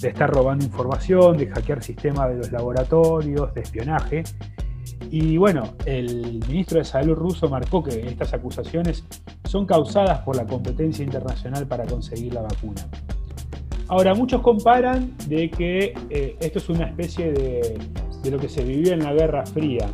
estar 0.03 0.31
robando 0.31 0.65
información, 0.65 1.37
de 1.37 1.47
hackear 1.47 1.83
sistemas 1.83 2.31
de 2.31 2.37
los 2.37 2.53
laboratorios, 2.53 3.55
de 3.55 3.61
espionaje. 3.61 4.25
Y 5.11 5.37
bueno, 5.37 5.75
el 5.85 6.43
ministro 6.49 6.79
de 6.79 6.85
Salud 6.85 7.15
ruso 7.15 7.49
marcó 7.49 7.83
que 7.83 8.07
estas 8.07 8.33
acusaciones 8.35 9.05
son 9.45 9.67
causadas 9.67 10.21
por 10.21 10.37
la 10.37 10.47
competencia 10.47 11.05
internacional 11.05 11.67
para 11.67 11.85
conseguir 11.85 12.35
la 12.35 12.43
vacuna. 12.43 12.83
Ahora, 13.89 14.15
muchos 14.15 14.41
comparan 14.41 15.15
de 15.29 15.51
que 15.51 15.95
eh, 16.09 16.37
esto 16.41 16.59
es 16.59 16.69
una 16.71 16.87
especie 16.87 17.31
de, 17.33 17.79
lo 18.31 18.39
que 18.39 18.49
se 18.49 18.63
vivía 18.63 18.95
en 18.95 19.03
la 19.03 19.13
Guerra 19.13 19.45
Fría. 19.47 19.89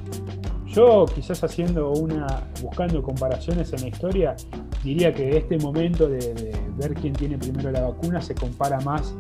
Yo, 0.66 1.06
quizás 1.06 1.42
haciendo 1.42 1.92
una, 1.92 2.26
buscando 2.62 3.02
comparaciones 3.02 3.72
en 3.72 3.80
la 3.82 3.88
historia, 3.88 4.36
diría 4.84 5.12
que 5.14 5.36
este 5.36 5.58
momento 5.58 6.08
de, 6.08 6.52
ver 6.76 6.94
quién 6.94 7.14
tiene 7.14 7.38
primero 7.38 7.70
la 7.72 7.82
vacuna 7.82 8.20
se 8.20 8.34
compara 8.34 8.78
más 8.80 9.14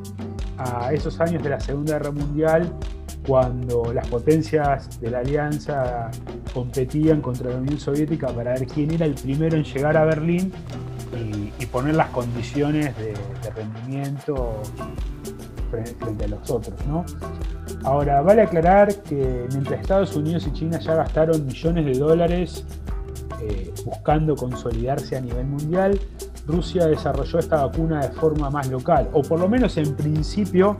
a 0.58 0.92
esos 0.92 1.18
años 1.20 1.42
de 1.42 1.50
la 1.50 1.58
Segunda 1.58 1.94
Guerra 1.94 2.12
Mundial, 2.12 2.72
cuando 3.26 3.92
las 3.92 4.06
potencias 4.08 5.00
de 5.00 5.10
la 5.10 5.18
alianza 5.20 6.10
competían 6.54 7.20
contra 7.20 7.50
la 7.50 7.56
Unión 7.56 7.78
Soviética 7.78 8.28
para 8.28 8.52
ver 8.52 8.66
quién 8.66 8.92
era 8.92 9.06
el 9.06 9.14
primero 9.14 9.56
en 9.56 9.64
llegar 9.64 9.96
a 9.96 10.04
Berlín 10.04 10.52
y, 11.58 11.66
poner 11.66 11.96
las 11.96 12.08
condiciones 12.08 12.96
de, 12.96 13.14
rendimiento 13.54 14.62
frente 15.70 16.24
a 16.24 16.28
los 16.28 16.50
otros. 16.50 16.74
¿no? 16.86 17.04
Ahora, 17.84 18.22
vale 18.22 18.42
aclarar 18.42 18.94
que 19.02 19.46
mientras 19.50 19.80
Estados 19.80 20.16
Unidos 20.16 20.46
y 20.46 20.52
China 20.52 20.78
ya 20.78 20.94
gastaron 20.94 21.46
millones 21.46 21.86
de 21.86 21.98
dólares 21.98 22.64
eh, 23.40 23.72
buscando 23.84 24.34
consolidarse 24.34 25.16
a 25.16 25.20
nivel 25.20 25.46
mundial, 25.46 25.98
Rusia 26.46 26.86
desarrolló 26.86 27.38
esta 27.38 27.66
vacuna 27.66 28.00
de 28.00 28.10
forma 28.10 28.50
más 28.50 28.68
local, 28.68 29.08
o 29.12 29.22
por 29.22 29.38
lo 29.38 29.48
menos 29.48 29.76
en 29.76 29.94
principio 29.94 30.76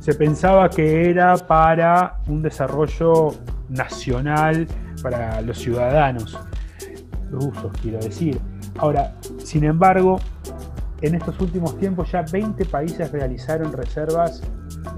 se 0.00 0.14
pensaba 0.14 0.68
que 0.68 1.08
era 1.08 1.36
para 1.36 2.18
un 2.28 2.42
desarrollo 2.42 3.34
nacional 3.68 4.66
para 5.02 5.40
los 5.40 5.58
ciudadanos 5.58 6.38
rusos, 7.30 7.72
quiero 7.80 7.98
decir. 7.98 8.40
Ahora, 8.78 9.14
sin 9.38 9.64
embargo, 9.64 10.18
en 11.00 11.14
estos 11.14 11.40
últimos 11.40 11.78
tiempos 11.78 12.10
ya 12.12 12.22
20 12.22 12.64
países 12.66 13.10
realizaron 13.10 13.72
reservas, 13.72 14.42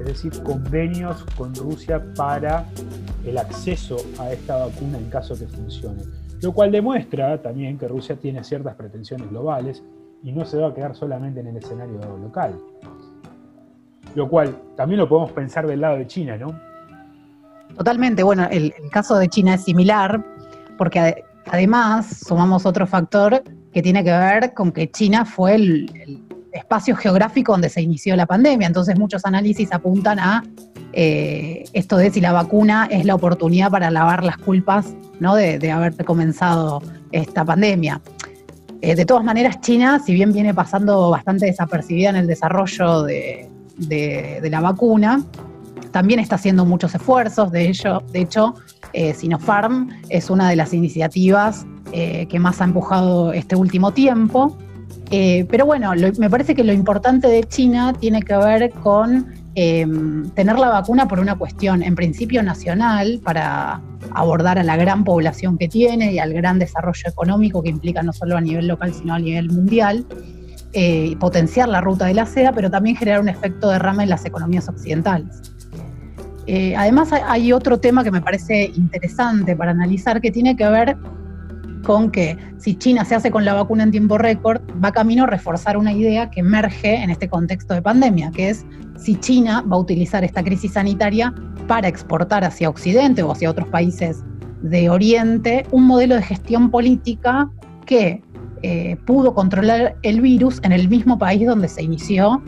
es 0.00 0.07
decir, 0.07 0.43
convenios 0.43 1.25
con 1.37 1.55
Rusia 1.55 2.05
para 2.17 2.67
el 3.25 3.38
acceso 3.38 3.97
a 4.19 4.33
esta 4.33 4.57
vacuna 4.57 4.99
en 4.99 5.11
caso 5.11 5.38
que 5.38 5.47
funcione. 5.47 6.03
Lo 6.43 6.53
cual 6.53 6.71
demuestra 6.71 7.41
también 7.41 7.79
que 7.79 7.88
Rusia 7.88 8.17
tiene 8.17 8.45
ciertas 8.45 8.75
pretensiones 8.75 9.31
globales 9.31 9.83
y 10.23 10.33
no 10.33 10.45
se 10.45 10.59
va 10.59 10.69
a 10.69 10.75
quedar 10.75 10.95
solamente 10.95 11.41
en 11.41 11.49
el 11.49 11.57
escenario 11.57 11.99
local. 12.19 12.59
Lo 14.14 14.29
cual 14.29 14.57
también 14.76 15.00
lo 15.00 15.09
podemos 15.09 15.33
pensar 15.33 15.67
del 15.67 15.81
lado 15.81 15.97
de 15.97 16.07
China, 16.07 16.37
¿no? 16.37 16.59
Totalmente. 17.76 18.23
Bueno, 18.23 18.47
el, 18.50 18.73
caso 18.91 19.17
de 19.17 19.29
China 19.29 19.55
es 19.55 19.64
similar 19.64 20.25
porque 20.79 21.25
además 21.47 22.21
sumamos 22.26 22.67
otro 22.67 22.87
factor 22.87 23.43
que 23.73 23.83
tiene 23.83 24.05
que 24.05 24.12
ver 24.12 24.55
con 24.55 24.71
que 24.71 24.91
China 24.91 25.25
fue 25.25 25.57
el, 25.57 26.24
espacio 26.54 26.96
geográfico 26.96 27.52
donde 27.52 27.68
se 27.68 27.82
inició 27.82 28.16
la 28.16 28.26
pandemia. 28.26 28.66
Entonces 28.66 28.99
muchos 28.99 29.25
análisis 29.25 29.73
apuntan 29.73 30.18
a 30.18 30.42
eh, 30.92 31.64
esto 31.73 31.96
de 31.96 32.11
si 32.11 32.20
la 32.20 32.32
vacuna 32.32 32.87
es 32.90 33.04
la 33.04 33.14
oportunidad 33.14 33.70
para 33.70 33.90
lavar 33.90 34.23
las 34.25 34.38
culpas 34.38 34.94
¿no? 35.20 35.34
de, 35.34 35.70
haber 35.70 36.02
comenzado 36.04 36.82
esta 37.12 37.44
pandemia. 37.44 38.00
Eh, 38.80 38.94
de 38.94 39.04
todas 39.04 39.25
maneras, 39.25 39.61
China, 39.61 39.99
si 40.04 40.14
bien 40.14 40.32
viene 40.32 40.54
pasando 40.54 41.11
bastante 41.11 41.46
desapercibida 41.46 42.11
en 42.11 42.16
el 42.16 42.26
desarrollo 42.26 43.02
de, 43.02 43.49
la 44.42 44.61
vacuna, 44.61 45.25
también 45.90 46.20
está 46.20 46.37
haciendo 46.37 46.64
muchos 46.64 46.94
esfuerzos. 46.94 47.50
De, 47.50 47.68
ello, 47.68 48.02
de 48.12 48.20
hecho, 48.20 48.54
eh, 48.92 49.14
Sinopharm 49.14 49.88
es 50.11 50.30
una 50.30 50.49
de 50.49 50.56
las 50.56 50.73
iniciativas 50.75 51.66
eh, 51.92 52.26
que 52.28 52.38
más 52.38 52.61
ha 52.61 52.64
empujado 52.64 53.32
este 53.32 53.56
último 53.56 53.92
tiempo. 53.92 54.56
Eh, 55.10 55.46
pero 55.50 55.66
bueno, 55.66 55.92
me 56.18 56.30
parece 56.30 56.54
que 56.54 56.64
lo 56.64 56.72
importante 56.72 57.28
de 57.28 57.44
China 57.44 57.92
tiene 57.98 58.22
que 58.22 58.36
ver 58.36 58.70
con 58.70 59.32
em, 59.54 60.28
tener 60.30 60.58
la 60.58 60.70
vacuna 60.70 61.06
por 61.06 61.20
una 61.20 61.36
cuestión, 61.36 61.82
en 61.82 61.94
principio 61.94 62.42
nacional, 62.42 63.20
para 63.22 63.80
abordar 64.12 64.58
a 64.58 64.64
la 64.64 64.76
gran 64.76 65.04
población 65.04 65.58
que 65.58 65.68
tiene 65.68 66.12
y 66.12 66.18
al 66.18 66.32
gran 66.32 66.58
desarrollo 66.58 67.08
económico 67.08 67.62
que 67.62 67.70
implica 67.70 68.02
no 68.02 68.12
solo 68.12 68.36
a 68.36 68.40
nivel 68.40 68.66
local, 68.66 68.92
sino 68.92 69.14
a 69.14 69.18
nivel 69.18 69.50
mundial. 69.50 70.04
Eh, 70.72 71.14
potenciar 71.20 71.68
la 71.68 71.80
ruta 71.80 72.06
de 72.06 72.14
la 72.14 72.26
seda, 72.26 72.50
pero 72.50 72.68
también 72.68 72.96
generar 72.96 73.20
un 73.20 73.28
efecto 73.28 73.70
de 73.70 73.78
rama 73.78 74.02
en 74.02 74.08
las 74.08 74.24
economías 74.24 74.68
occidentales. 74.68 75.52
además, 76.76 77.10
hay 77.12 77.52
otro 77.52 77.78
tema 77.78 78.02
que 78.02 78.10
me 78.10 78.20
parece 78.20 78.72
interesante 78.74 79.54
para 79.54 79.70
analizar 79.70 80.20
que 80.20 80.32
tiene 80.32 80.56
que 80.56 80.68
ver 80.68 80.96
con 81.85 82.11
que 82.11 82.37
si 82.59 82.75
China 82.75 83.05
se 83.05 83.14
hace 83.14 83.31
con 83.31 83.45
la 83.45 83.55
vacuna 83.55 83.85
en 83.85 83.93
tiempo 83.93 84.19
récord, 84.19 84.61
va 84.83 84.91
camino 84.91 85.25
a 85.25 85.26
reforzar 85.29 85.76
una 85.76 85.93
idea 85.93 86.31
que 86.31 86.41
emerge 86.41 86.97
en 86.97 87.11
este 87.11 87.29
contexto 87.29 87.75
de 87.75 87.83
pandemia, 87.83 88.33
que 88.33 88.50
es 88.50 88.67
si 88.97 89.14
China 89.17 89.62
va 89.71 89.76
a 89.76 89.79
utilizar 89.79 90.25
esta 90.25 90.43
crisis 90.43 90.73
sanitaria 90.73 91.33
para 91.69 91.87
exportar 91.87 92.45
hacia 92.45 92.69
Occidente 92.69 93.23
o 93.23 93.31
hacia 93.31 93.50
otros 93.50 93.69
países 93.69 94.25
de 94.62 94.88
Oriente 94.91 95.67
un 95.71 95.85
modelo 95.85 96.14
de 96.17 96.23
gestión 96.23 96.71
política 96.71 97.50
que 97.87 98.23
eh, 98.62 98.97
pudo 99.05 99.35
controlar 99.35 99.97
el 100.03 100.23
virus 100.23 100.59
en 100.62 100.73
el 100.73 100.88
mismo 100.88 101.19
país 101.19 101.47
donde 101.47 101.69
se 101.69 101.83
inició 101.83 102.43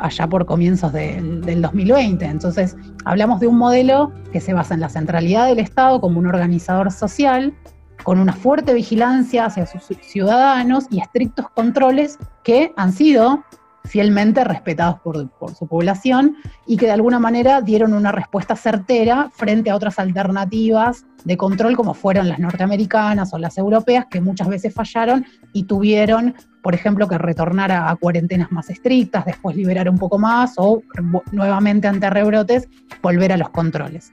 allá 0.00 0.26
por 0.28 0.44
comienzos 0.44 0.92
del, 0.92 1.42
del 1.42 1.62
2020. 1.62 2.24
Entonces, 2.24 2.76
hablamos 3.04 3.38
de 3.38 3.46
un 3.46 3.58
modelo 3.58 4.12
que 4.32 4.40
se 4.40 4.52
basa 4.52 4.74
en 4.74 4.80
la 4.80 4.88
centralidad 4.88 5.46
del 5.46 5.60
Estado 5.60 6.00
como 6.00 6.18
un 6.18 6.26
organizador 6.26 6.90
social, 6.90 7.54
con 8.02 8.18
una 8.18 8.32
fuerte 8.32 8.74
vigilancia 8.74 9.46
hacia 9.46 9.66
sus 9.66 9.84
ciudadanos 10.00 10.86
y 10.90 11.00
estrictos 11.00 11.46
controles 11.50 12.18
que 12.42 12.72
han 12.76 12.92
sido 12.92 13.44
fielmente 13.84 14.44
respetados 14.44 15.00
por, 15.00 15.28
su 15.54 15.66
población 15.66 16.36
y 16.66 16.76
que 16.76 16.86
de 16.86 16.92
alguna 16.92 17.18
manera 17.18 17.60
dieron 17.60 17.94
una 17.94 18.12
respuesta 18.12 18.56
certera 18.56 19.30
frente 19.32 19.70
a 19.70 19.76
otras 19.76 19.98
alternativas 19.98 21.04
de 21.24 21.36
control 21.36 21.76
como 21.76 21.94
fueron 21.94 22.28
las 22.28 22.38
norteamericanas 22.38 23.32
o 23.34 23.38
las 23.38 23.58
europeas 23.58 24.06
que 24.10 24.20
muchas 24.20 24.48
veces 24.48 24.74
fallaron 24.74 25.26
y 25.52 25.64
tuvieron, 25.64 26.34
por 26.62 26.74
ejemplo, 26.74 27.08
que 27.08 27.18
retornar 27.18 27.72
a, 27.72 27.94
cuarentenas 27.96 28.50
más 28.52 28.70
estrictas, 28.70 29.24
después 29.24 29.56
liberar 29.56 29.88
un 29.88 29.98
poco 29.98 30.18
más 30.18 30.54
o 30.56 30.82
nuevamente 31.32 31.88
ante 31.88 32.08
rebrotes 32.08 32.68
volver 33.02 33.32
a 33.32 33.36
los 33.36 33.50
controles. 33.50 34.12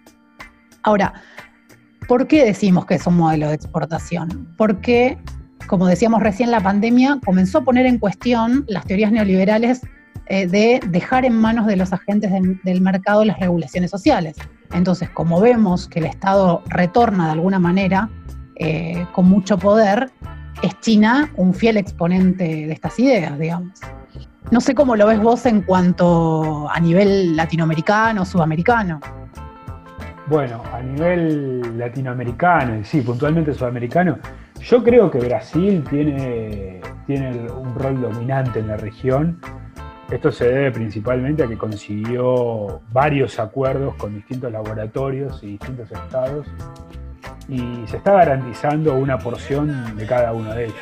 Ahora, 0.83 1.13
¿Por 2.09 2.25
qué 2.25 2.43
decimos 2.43 2.87
que 2.87 2.95
es 2.95 3.05
un 3.05 3.17
modelo 3.17 3.49
de 3.49 3.53
exportación? 3.53 4.51
Porque, 4.57 5.19
como 5.67 5.85
decíamos 5.85 6.23
recién, 6.23 6.49
la 6.49 6.59
pandemia 6.59 7.19
comenzó 7.23 7.59
a 7.59 7.63
poner 7.63 7.85
en 7.85 7.99
cuestión 7.99 8.65
las 8.67 8.83
teorías 8.85 9.11
neoliberales 9.11 9.81
eh, 10.25 10.47
de 10.47 10.79
dejar 10.87 11.23
en 11.23 11.35
manos 11.35 11.67
de 11.67 11.75
los 11.75 11.93
agentes 11.93 12.31
del 12.63 12.81
mercado 12.81 13.23
las 13.23 13.39
regulaciones 13.39 13.91
sociales. 13.91 14.37
Entonces, 14.73 15.11
como 15.11 15.39
vemos 15.39 15.87
que 15.87 15.99
el 15.99 16.07
Estado 16.07 16.63
retorna 16.65 17.27
de 17.27 17.33
alguna 17.33 17.59
manera 17.59 18.09
eh, 18.55 19.05
con 19.13 19.29
mucho 19.29 19.59
poder, 19.59 20.09
es 20.63 20.79
China 20.79 21.31
un 21.35 21.53
fiel 21.53 21.77
exponente 21.77 22.43
de 22.43 22.71
estas 22.71 22.97
ideas, 22.97 23.37
digamos. 23.37 23.79
No 24.49 24.61
sé 24.61 24.73
cómo 24.73 24.95
lo 24.95 25.05
ves 25.05 25.21
vos 25.21 25.45
en 25.45 25.61
cuanto 25.61 26.67
a 26.71 26.79
nivel 26.79 27.35
latinoamericano, 27.35 28.25
sudamericano. 28.25 28.99
Bueno, 30.29 30.61
a 30.71 30.79
nivel 30.79 31.79
latinoamericano 31.79 32.77
y 32.77 32.83
sí, 32.83 33.01
puntualmente 33.01 33.51
sudamericano, 33.51 34.19
yo 34.61 34.83
creo 34.83 35.09
que 35.09 35.17
Brasil 35.17 35.83
tiene, 35.89 36.81
tiene 37.07 37.49
un 37.49 37.73
rol 37.73 37.99
dominante 37.99 38.59
en 38.59 38.67
la 38.67 38.77
región. 38.77 39.41
Esto 40.07 40.31
se 40.31 40.47
debe 40.47 40.71
principalmente 40.71 41.43
a 41.43 41.47
que 41.47 41.57
consiguió 41.57 42.81
varios 42.91 43.39
acuerdos 43.39 43.95
con 43.95 44.13
distintos 44.13 44.51
laboratorios 44.51 45.41
y 45.41 45.53
distintos 45.53 45.91
estados 45.91 46.45
y 47.47 47.87
se 47.87 47.97
está 47.97 48.13
garantizando 48.13 48.93
una 48.93 49.17
porción 49.17 49.95
de 49.97 50.05
cada 50.05 50.31
uno 50.31 50.53
de 50.53 50.65
ellos. 50.65 50.77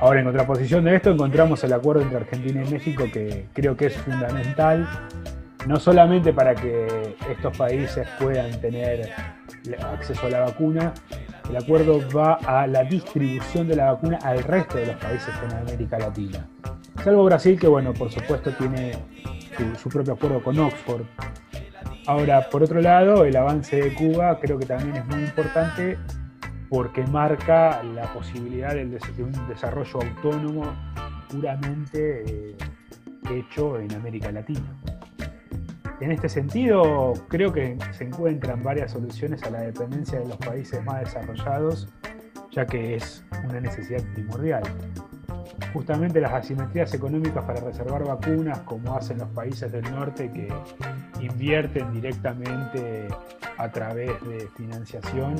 Ahora, 0.00 0.20
en 0.20 0.26
contraposición 0.26 0.84
de 0.84 0.94
esto, 0.94 1.10
encontramos 1.10 1.64
el 1.64 1.72
acuerdo 1.72 2.02
entre 2.02 2.18
Argentina 2.18 2.62
y 2.64 2.70
México 2.70 3.02
que 3.12 3.46
creo 3.52 3.76
que 3.76 3.86
es 3.86 3.96
fundamental 3.96 4.88
no 5.66 5.78
solamente 5.78 6.32
para 6.32 6.54
que 6.54 7.16
estos 7.30 7.56
países 7.56 8.06
puedan 8.18 8.60
tener 8.60 9.10
acceso 9.92 10.26
a 10.26 10.30
la 10.30 10.40
vacuna, 10.40 10.92
el 11.48 11.56
acuerdo 11.56 12.00
va 12.10 12.34
a 12.34 12.66
la 12.66 12.84
distribución 12.84 13.68
de 13.68 13.76
la 13.76 13.92
vacuna 13.92 14.18
al 14.22 14.42
resto 14.42 14.78
de 14.78 14.86
los 14.86 14.96
países 14.96 15.34
en 15.44 15.56
América 15.56 15.98
Latina. 15.98 16.46
Salvo 17.04 17.24
Brasil, 17.24 17.58
que 17.58 17.68
bueno, 17.68 17.92
por 17.92 18.10
supuesto 18.10 18.52
tiene 18.52 18.92
su, 19.80 19.88
propio 19.88 20.14
acuerdo 20.14 20.42
con 20.42 20.58
Oxford. 20.58 21.02
Ahora, 22.06 22.48
por 22.48 22.62
otro 22.62 22.80
lado, 22.80 23.24
el 23.24 23.36
avance 23.36 23.76
de 23.76 23.94
Cuba 23.94 24.38
creo 24.40 24.58
que 24.58 24.66
también 24.66 24.96
es 24.96 25.06
muy 25.06 25.22
importante 25.22 25.98
porque 26.68 27.04
marca 27.06 27.82
la 27.82 28.12
posibilidad 28.12 28.74
de 28.74 28.84
un 29.22 29.48
desarrollo 29.48 30.00
autónomo 30.00 30.74
puramente 31.30 32.24
eh, 32.26 32.56
hecho 33.30 33.78
en 33.78 33.92
América 33.94 34.32
Latina. 34.32 34.74
En 36.02 36.10
este 36.10 36.28
sentido, 36.28 37.12
creo 37.28 37.52
que 37.52 37.78
se 37.92 38.02
encuentran 38.02 38.60
varias 38.60 38.90
soluciones 38.90 39.40
a 39.44 39.50
la 39.50 39.60
dependencia 39.60 40.18
de 40.18 40.26
los 40.26 40.36
países 40.36 40.84
más 40.84 40.98
desarrollados, 40.98 41.88
ya 42.50 42.66
que 42.66 42.96
es 42.96 43.24
una 43.48 43.60
necesidad 43.60 44.02
primordial. 44.12 44.64
Justamente 45.72 46.20
las 46.20 46.32
asimetrías 46.32 46.92
económicas 46.92 47.44
para 47.44 47.60
reservar 47.60 48.04
vacunas, 48.04 48.58
como 48.62 48.96
hacen 48.96 49.18
los 49.18 49.28
países 49.28 49.70
del 49.70 49.88
norte 49.92 50.28
que 50.32 50.48
invierten 51.20 51.92
directamente 51.92 53.06
a 53.56 53.70
través 53.70 54.10
de 54.26 54.48
financiación, 54.56 55.36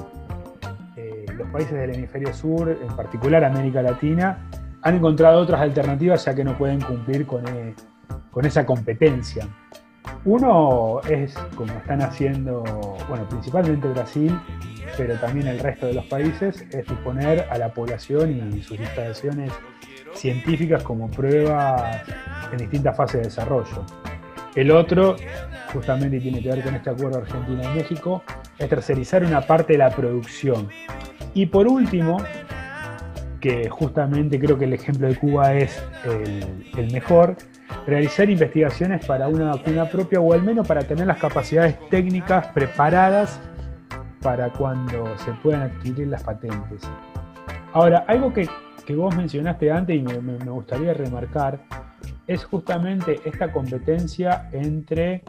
eh, 0.97 1.27
los 1.37 1.51
países 1.51 1.73
del 1.73 1.93
hemisferio 1.93 2.33
sur, 2.33 2.71
en 2.71 2.95
particular 2.95 3.43
América 3.43 3.83
Latina, 3.83 4.49
han 4.81 4.95
encontrado 4.95 5.41
otras 5.41 5.61
alternativas 5.61 6.25
ya 6.25 6.37
que 6.37 6.45
no 6.45 6.57
pueden 6.57 6.81
cumplir 6.81 7.27
con, 7.27 7.49
eh, 7.49 7.75
con 8.31 8.47
esa 8.47 8.65
competencia. 8.65 9.49
Uno 10.25 11.01
es, 11.09 11.35
como 11.57 11.73
están 11.73 12.01
haciendo, 12.01 12.63
bueno, 13.09 13.29
principalmente 13.29 13.89
Brasil, 13.89 14.39
pero 14.97 15.17
también 15.17 15.49
el 15.49 15.59
resto 15.59 15.87
de 15.87 15.95
los 15.95 16.05
países, 16.07 16.63
es 16.71 16.87
disponer 16.87 17.47
a 17.51 17.59
la 17.59 17.75
población 17.75 18.55
y 18.55 18.63
sus 18.63 18.79
instalaciones 18.79 19.53
científicas 20.15 20.83
como 20.85 21.11
pruebas 21.11 22.03
en 22.53 22.59
distintas 22.59 22.97
fases 22.97 23.21
de 23.21 23.23
desarrollo. 23.25 23.85
El 24.55 24.71
otro, 24.71 25.17
justamente 25.73 26.21
tiene 26.21 26.41
que 26.41 26.51
ver 26.51 26.63
con 26.63 26.75
este 26.75 26.91
acuerdo 26.91 27.19
Argentina 27.19 27.65
y 27.65 27.77
México, 27.79 28.23
es 28.59 28.69
tercerizar 28.69 29.25
una 29.25 29.41
parte 29.41 29.73
de 29.73 29.79
la 29.79 29.91
producción. 29.91 30.69
Y 31.35 31.47
por 31.47 31.67
último, 31.67 32.19
que 33.41 33.69
justamente 33.69 34.39
creo 34.39 34.57
que 34.57 34.67
el 34.67 34.75
ejemplo 34.75 35.09
de 35.09 35.17
Cuba 35.17 35.55
es 35.55 35.83
el 36.05 36.93
mejor, 36.93 37.37
realizar 37.87 38.29
investigaciones 38.29 39.05
para 39.05 39.29
una 39.29 39.55
vacuna 39.57 39.89
propia 39.89 40.21
o 40.21 40.33
al 40.33 40.43
menos 40.43 40.67
para 40.67 40.83
tener 40.83 41.07
las 41.07 41.19
capacidades 41.19 41.79
técnicas 41.89 42.47
preparadas 42.49 43.41
para 44.21 44.51
cuando 44.51 45.17
se 45.19 45.33
puedan 45.43 45.63
adquirir 45.63 46.09
las 46.09 46.23
patentes. 46.23 46.83
Ahora, 47.73 48.05
algo 48.07 48.33
que, 48.33 48.49
vos 48.95 49.17
mencionaste 49.17 49.71
antes 49.71 49.97
y 49.97 50.03
me, 50.03 50.37
gustaría 50.51 50.93
remarcar 50.93 51.61
es 52.27 52.45
justamente 52.45 53.21
esta 53.25 53.51
competencia 53.51 54.49
entre 54.53 55.23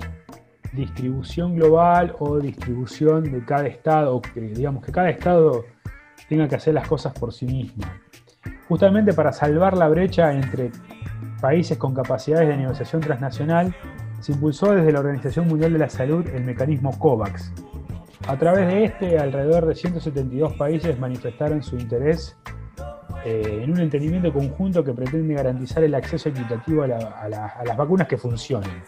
distribución 0.73 1.55
global 1.55 2.15
o 2.19 2.39
distribución 2.39 3.23
de 3.23 3.43
cada 3.45 3.67
estado, 3.67 4.21
que 4.21 4.41
digamos 4.41 4.83
que 4.85 4.91
cada 4.91 5.09
estado 5.09 5.65
tenga 6.27 6.47
que 6.47 6.55
hacer 6.55 6.73
las 6.73 6.87
cosas 6.87 7.13
por 7.13 7.33
sí 7.33 7.45
mismo. 7.45 7.83
Justamente 8.67 9.13
para 9.13 9.31
salvar 9.31 9.77
la 9.77 9.87
brecha 9.87 10.33
entre 10.33 10.71
países 11.43 11.77
con 11.77 11.93
capacidades 11.93 12.47
de 12.47 12.55
negociación 12.55 13.01
transnacional, 13.01 13.75
se 14.21 14.31
impulsó 14.31 14.71
desde 14.71 14.93
la 14.93 15.01
Organización 15.01 15.45
Mundial 15.49 15.73
de 15.73 15.79
la 15.79 15.89
Salud 15.89 16.25
el 16.33 16.45
mecanismo 16.45 16.97
COVAX. 16.97 17.51
A 18.29 18.37
través 18.37 18.65
de 18.67 18.85
este, 18.85 19.19
alrededor 19.19 19.65
de 19.65 19.75
172 19.75 20.53
países 20.53 20.97
manifestaron 20.97 21.61
su 21.61 21.75
interés 21.75 22.37
eh, 23.25 23.59
en 23.61 23.71
un 23.71 23.81
entendimiento 23.81 24.31
conjunto 24.31 24.85
que 24.85 24.93
pretende 24.93 25.33
garantizar 25.33 25.83
el 25.83 25.93
acceso 25.95 26.29
equitativo 26.29 26.83
a, 26.83 26.87
las 27.27 27.75
vacunas 27.75 28.07
que 28.07 28.17
funcionen. 28.17 28.81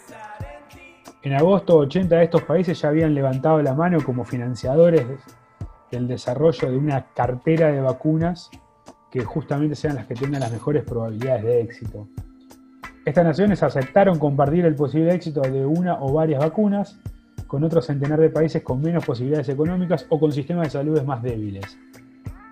En 1.24 1.34
agosto, 1.34 1.76
80 1.80 2.15
de 2.15 2.24
estos 2.24 2.44
países 2.44 2.80
ya 2.80 2.88
habían 2.88 3.13
levantado 3.13 3.62
la 3.62 3.74
mano 3.74 3.98
como 4.02 4.24
financiadores 4.24 5.06
del 5.91 6.08
desarrollo 6.08 6.72
de 6.72 6.78
una 6.78 7.08
cartera 7.13 7.70
de 7.70 7.82
vacunas 7.82 8.50
que 9.12 9.26
justamente 9.26 9.76
sean 9.76 9.96
las 9.96 10.06
que 10.06 10.13
tengan 10.13 10.39
las 10.39 10.54
mejores 10.54 10.86
probabilidades 10.86 11.44
de 11.44 11.62
éxito. 11.62 12.08
Estas 13.06 13.24
naciones 13.24 13.62
aceptaron 13.62 14.18
compartir 14.18 14.65
el 14.65 14.74
posible 14.74 15.13
éxito 15.13 15.41
de 15.41 15.63
una 15.63 16.00
o 16.02 16.12
varias 16.12 16.39
vacunas 16.39 17.00
con 17.46 17.63
otro 17.63 17.80
centenar 17.80 18.20
de 18.20 18.32
países 18.32 18.63
con 18.63 18.82
menos 18.82 19.06
posibilidades 19.06 19.48
económicas 19.50 20.08
o 20.10 20.20
con 20.20 20.32
sistemas 20.32 20.68
de 20.68 20.72
salud 20.72 21.00
más 21.04 21.22
débiles. 21.22 21.78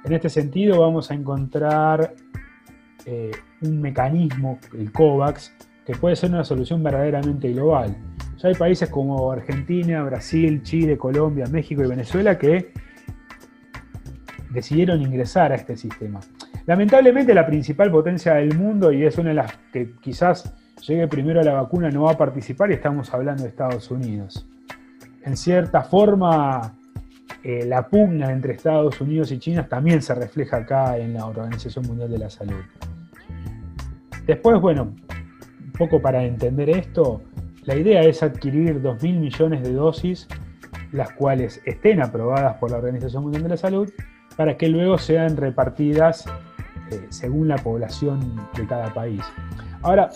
En 0.05 0.13
este 0.13 0.29
sentido 0.29 0.79
vamos 0.79 1.09
a 1.09 1.15
encontrar 1.15 2.13
eh, 3.05 3.31
un 3.61 3.81
mecanismo, 3.81 4.59
el 4.77 4.91
COVAX, 4.91 5.51
que 5.87 5.95
puede 5.95 6.15
ser 6.15 6.29
una 6.29 6.43
solución 6.43 6.83
verdaderamente 6.83 7.51
global. 7.51 7.95
Ya 8.37 8.49
hay 8.49 8.55
países 8.55 8.89
como 8.89 9.31
Argentina, 9.31 10.03
Brasil, 10.03 10.61
Chile, 10.61 10.97
Colombia, 10.97 11.45
México 11.47 11.83
y 11.83 11.87
Venezuela 11.87 12.37
que 12.37 12.73
decidieron 14.51 15.01
ingresar 15.01 15.51
a 15.51 15.55
este 15.55 15.75
sistema. 15.77 16.19
Lamentablemente 16.65 17.33
la 17.33 17.45
principal 17.45 17.91
potencia 17.91 18.35
del 18.35 18.57
mundo, 18.57 18.91
y 18.91 19.03
es 19.03 19.17
una 19.17 19.29
de 19.29 19.35
las 19.35 19.57
que 19.71 19.93
quizás 20.01 20.53
llegue 20.87 21.07
primero 21.07 21.41
a 21.41 21.43
la 21.43 21.53
vacuna, 21.53 21.89
no 21.89 22.03
va 22.03 22.11
a 22.11 22.17
participar 22.17 22.71
y 22.71 22.75
estamos 22.75 23.13
hablando 23.13 23.43
de 23.43 23.49
Estados 23.49 23.91
Unidos. 23.91 24.47
En 25.23 25.35
cierta 25.35 25.83
forma, 25.83 26.75
eh, 27.43 27.65
la 27.65 27.87
pugna 27.89 28.31
entre 28.31 28.53
Estados 28.53 28.99
Unidos 29.01 29.31
y 29.31 29.39
China 29.39 29.67
también 29.67 30.01
se 30.01 30.15
refleja 30.15 30.57
acá 30.57 30.97
en 30.97 31.13
la 31.13 31.25
Organización 31.25 31.85
Mundial 31.85 32.09
de 32.09 32.17
la 32.17 32.29
Salud. 32.29 32.61
Después, 34.25 34.61
bueno, 34.61 34.93
un 35.63 35.71
poco 35.73 36.01
para 36.01 36.23
entender 36.23 36.69
esto, 36.69 37.21
la 37.65 37.75
idea 37.75 38.01
es 38.03 38.23
adquirir 38.23 38.81
2.000 38.81 39.19
millones 39.19 39.63
de 39.63 39.73
dosis, 39.73 40.27
las 40.93 41.11
cuales 41.11 41.61
estén 41.65 42.01
aprobadas 42.01 42.55
por 42.55 42.71
la 42.71 42.77
Organización 42.77 43.23
Mundial 43.23 43.43
de 43.43 43.49
la 43.49 43.57
Salud, 43.57 43.89
para 44.37 44.57
que 44.57 44.69
luego 44.69 44.97
sean 44.97 45.35
repartidas 45.35 46.25
eh, 46.93 47.07
según 47.09 47.47
la 47.47 47.57
población 47.57 48.35
de 48.55 48.65
cada 48.67 48.93
país. 48.93 49.21
Ahora, 49.81 50.09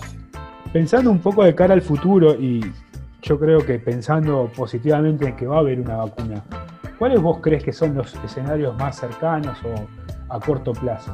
pensando 0.71 1.11
un 1.11 1.19
poco 1.19 1.43
de 1.43 1.55
cara 1.55 1.73
al 1.73 1.81
futuro 1.81 2.35
y 2.35 2.61
yo 3.21 3.39
creo 3.39 3.65
que 3.65 3.79
pensando 3.79 4.49
positivamente 4.55 5.27
en 5.27 5.35
que 5.35 5.47
va 5.47 5.57
a 5.57 5.59
haber 5.59 5.79
una 5.79 5.97
vacuna, 5.97 6.43
¿cuáles 6.99 7.21
vos 7.21 7.39
crees 7.41 7.63
que 7.63 7.73
son 7.73 7.95
los 7.95 8.15
escenarios 8.23 8.77
más 8.77 8.99
cercanos 8.99 9.57
o 9.63 10.33
a 10.33 10.39
corto 10.39 10.73
plazo? 10.73 11.13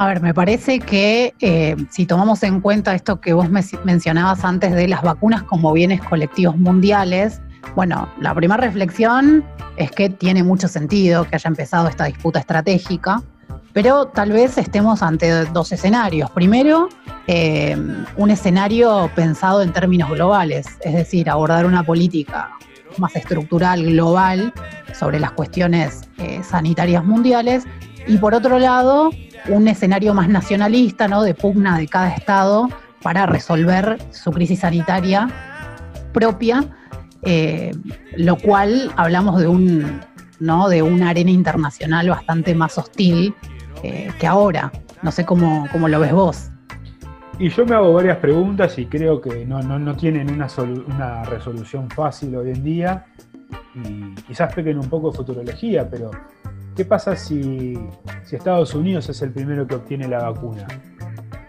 A 0.00 0.06
ver, 0.06 0.22
me 0.22 0.32
parece 0.32 0.78
que 0.78 1.34
eh, 1.40 1.74
si 1.90 2.06
tomamos 2.06 2.44
en 2.44 2.60
cuenta 2.60 2.94
esto 2.94 3.20
que 3.20 3.32
vos 3.32 3.48
mencionabas 3.50 4.44
antes 4.44 4.72
de 4.72 4.86
las 4.86 5.02
vacunas 5.02 5.42
como 5.42 5.72
bienes 5.72 6.00
colectivos 6.02 6.56
mundiales, 6.56 7.40
bueno, 7.74 8.08
la 8.20 8.32
primera 8.34 8.60
reflexión 8.60 9.44
es 9.76 9.90
que 9.90 10.08
tiene 10.08 10.44
mucho 10.44 10.68
sentido 10.68 11.24
que 11.24 11.34
haya 11.34 11.48
empezado 11.48 11.88
esta 11.88 12.04
disputa 12.04 12.38
estratégica, 12.38 13.22
pero 13.80 14.06
tal 14.06 14.32
vez 14.32 14.58
estemos 14.58 15.04
ante 15.04 15.44
dos 15.44 15.70
escenarios. 15.70 16.28
Primero, 16.32 16.88
eh, 17.28 17.76
un 18.16 18.28
escenario 18.28 19.08
pensado 19.14 19.62
en 19.62 19.72
términos 19.72 20.10
globales, 20.10 20.66
es 20.80 20.94
decir, 20.94 21.30
abordar 21.30 21.64
una 21.64 21.84
política 21.84 22.50
más 22.96 23.14
estructural, 23.14 23.84
global, 23.84 24.52
sobre 24.98 25.20
las 25.20 25.30
cuestiones 25.30 26.00
eh, 26.18 26.40
sanitarias 26.42 27.04
mundiales. 27.04 27.66
Y 28.08 28.18
por 28.18 28.34
otro 28.34 28.58
lado, 28.58 29.12
un 29.48 29.68
escenario 29.68 30.12
más 30.12 30.28
nacionalista, 30.28 31.06
¿no? 31.06 31.22
de 31.22 31.34
pugna 31.34 31.78
de 31.78 31.86
cada 31.86 32.08
Estado 32.08 32.68
para 33.00 33.26
resolver 33.26 33.96
su 34.10 34.32
crisis 34.32 34.58
sanitaria 34.58 35.28
propia, 36.12 36.64
eh, 37.22 37.70
lo 38.16 38.38
cual 38.38 38.92
hablamos 38.96 39.38
de 39.38 39.46
un, 39.46 40.00
¿no? 40.40 40.68
de 40.68 40.82
una 40.82 41.10
arena 41.10 41.30
internacional 41.30 42.08
bastante 42.08 42.56
más 42.56 42.76
hostil 42.76 43.36
eh, 43.82 44.10
que 44.18 44.26
ahora. 44.26 44.72
No 45.02 45.12
sé 45.12 45.24
cómo, 45.24 45.66
cómo, 45.70 45.88
lo 45.88 46.00
ves 46.00 46.12
vos. 46.12 46.50
Y 47.38 47.50
yo 47.50 47.64
me 47.64 47.74
hago 47.76 47.92
varias 47.92 48.16
preguntas 48.18 48.76
y 48.78 48.86
creo 48.86 49.20
que 49.20 49.46
no, 49.46 49.62
no, 49.62 49.96
tienen 49.96 50.30
una, 50.30 50.48
una, 50.86 51.22
resolución 51.24 51.88
fácil 51.88 52.34
hoy 52.34 52.50
en 52.50 52.64
día. 52.64 53.06
Y 53.74 54.14
quizás 54.22 54.52
pequen 54.52 54.78
un 54.78 54.88
poco 54.88 55.10
de 55.10 55.16
futurología, 55.16 55.88
pero 55.88 56.10
¿qué 56.74 56.84
pasa 56.84 57.14
si, 57.14 57.78
si 58.24 58.36
Estados 58.36 58.74
Unidos 58.74 59.08
es 59.08 59.22
el 59.22 59.30
primero 59.30 59.66
que 59.66 59.76
obtiene 59.76 60.08
la 60.08 60.30
vacuna? 60.30 60.66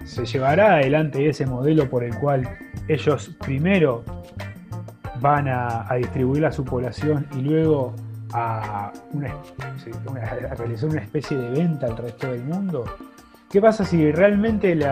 ¿Se 0.05 0.25
llevará 0.25 0.75
adelante 0.75 1.27
ese 1.27 1.47
modelo 1.47 1.89
por 1.89 2.03
el 2.03 2.15
cual 2.15 2.47
ellos 2.87 3.35
primero 3.43 4.03
van 5.19 5.47
a, 5.47 5.91
a 5.91 5.95
distribuir 5.95 6.45
a 6.45 6.51
su 6.51 6.63
población 6.63 7.27
y 7.35 7.41
luego 7.41 7.95
a, 8.33 8.91
realizar 10.57 10.89
una 10.89 11.01
especie 11.01 11.37
de 11.37 11.49
venta 11.49 11.87
al 11.87 11.97
resto 11.97 12.31
del 12.31 12.43
mundo? 12.43 12.85
¿Qué 13.49 13.61
pasa 13.61 13.83
si 13.83 14.11
realmente 14.11 14.75
los 14.75 14.87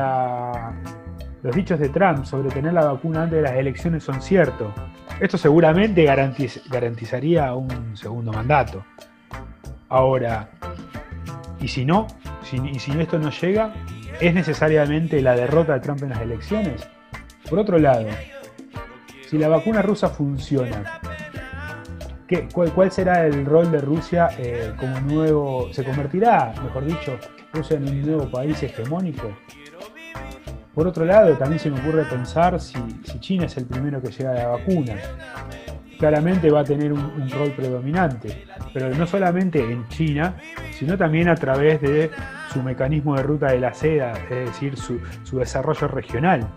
los 1.43 1.55
dichos 1.55 1.79
de 1.79 1.89
Trump 1.89 2.25
sobre 2.25 2.49
tener 2.49 2.73
la 2.73 2.85
vacuna 2.85 3.23
antes 3.23 3.37
de 3.37 3.41
las 3.43 3.53
elecciones 3.53 4.03
son 4.03 4.21
ciertos. 4.21 4.73
Esto 5.19 5.37
seguramente 5.37 6.03
garantizaría 6.03 7.53
un 7.53 7.95
segundo 7.95 8.33
mandato. 8.33 8.83
Ahora, 9.89 10.49
¿y 11.59 11.67
si 11.67 11.85
no? 11.85 12.07
y 12.51 12.79
si 12.79 12.91
esto 12.99 13.19
no 13.19 13.29
llega, 13.29 13.73
¿es 14.21 14.33
necesariamente 14.33 15.21
la 15.21 15.35
derrota 15.35 15.73
de 15.73 15.79
Trump 15.81 16.03
en 16.03 16.09
las 16.09 16.21
elecciones? 16.21 16.87
Por 17.49 17.59
otro 17.59 17.77
lado, 17.77 18.07
si 19.27 19.37
la 19.37 19.47
vacuna 19.47 19.81
rusa 19.81 20.09
funciona, 20.09 20.99
cuál, 22.53 22.91
será 22.91 23.25
el 23.25 23.45
rol 23.45 23.71
de 23.71 23.79
Rusia 23.79 24.29
eh, 24.37 24.73
como 24.77 24.99
nuevo, 25.01 25.73
se 25.73 25.83
convertirá, 25.83 26.53
mejor 26.63 26.85
dicho, 26.85 27.17
Rusia 27.53 27.77
en 27.77 27.87
un 27.87 28.01
nuevo 28.01 28.29
país 28.29 28.61
hegemónico? 28.61 29.31
Por 30.77 30.85
otro 30.85 31.05
lado, 31.05 31.35
también 31.35 31.59
se 31.59 31.71
me 31.71 31.79
ocurre 31.79 32.03
pensar 32.03 32.59
si, 32.61 32.77
China 33.19 33.45
es 33.45 33.57
el 33.57 33.65
primero 33.65 33.99
que 33.99 34.11
llega 34.11 34.29
a 34.29 34.35
la 34.35 34.47
vacuna. 34.49 34.93
Claramente 35.97 36.51
va 36.51 36.59
a 36.59 36.63
tener 36.63 36.93
un, 36.93 37.27
rol 37.31 37.51
predominante, 37.53 38.45
pero 38.75 38.93
no 38.93 39.07
solamente 39.07 39.59
en 39.59 39.87
China, 39.87 40.35
sino 40.77 40.95
también 40.95 41.29
a 41.29 41.35
través 41.35 41.81
de 41.81 42.11
su 42.53 42.61
mecanismo 42.61 43.15
de 43.15 43.23
ruta 43.23 43.47
de 43.47 43.59
la 43.59 43.73
seda, 43.73 44.13
es 44.29 44.51
decir, 44.51 44.77
su, 44.77 44.99
desarrollo 45.35 45.87
regional. 45.87 46.47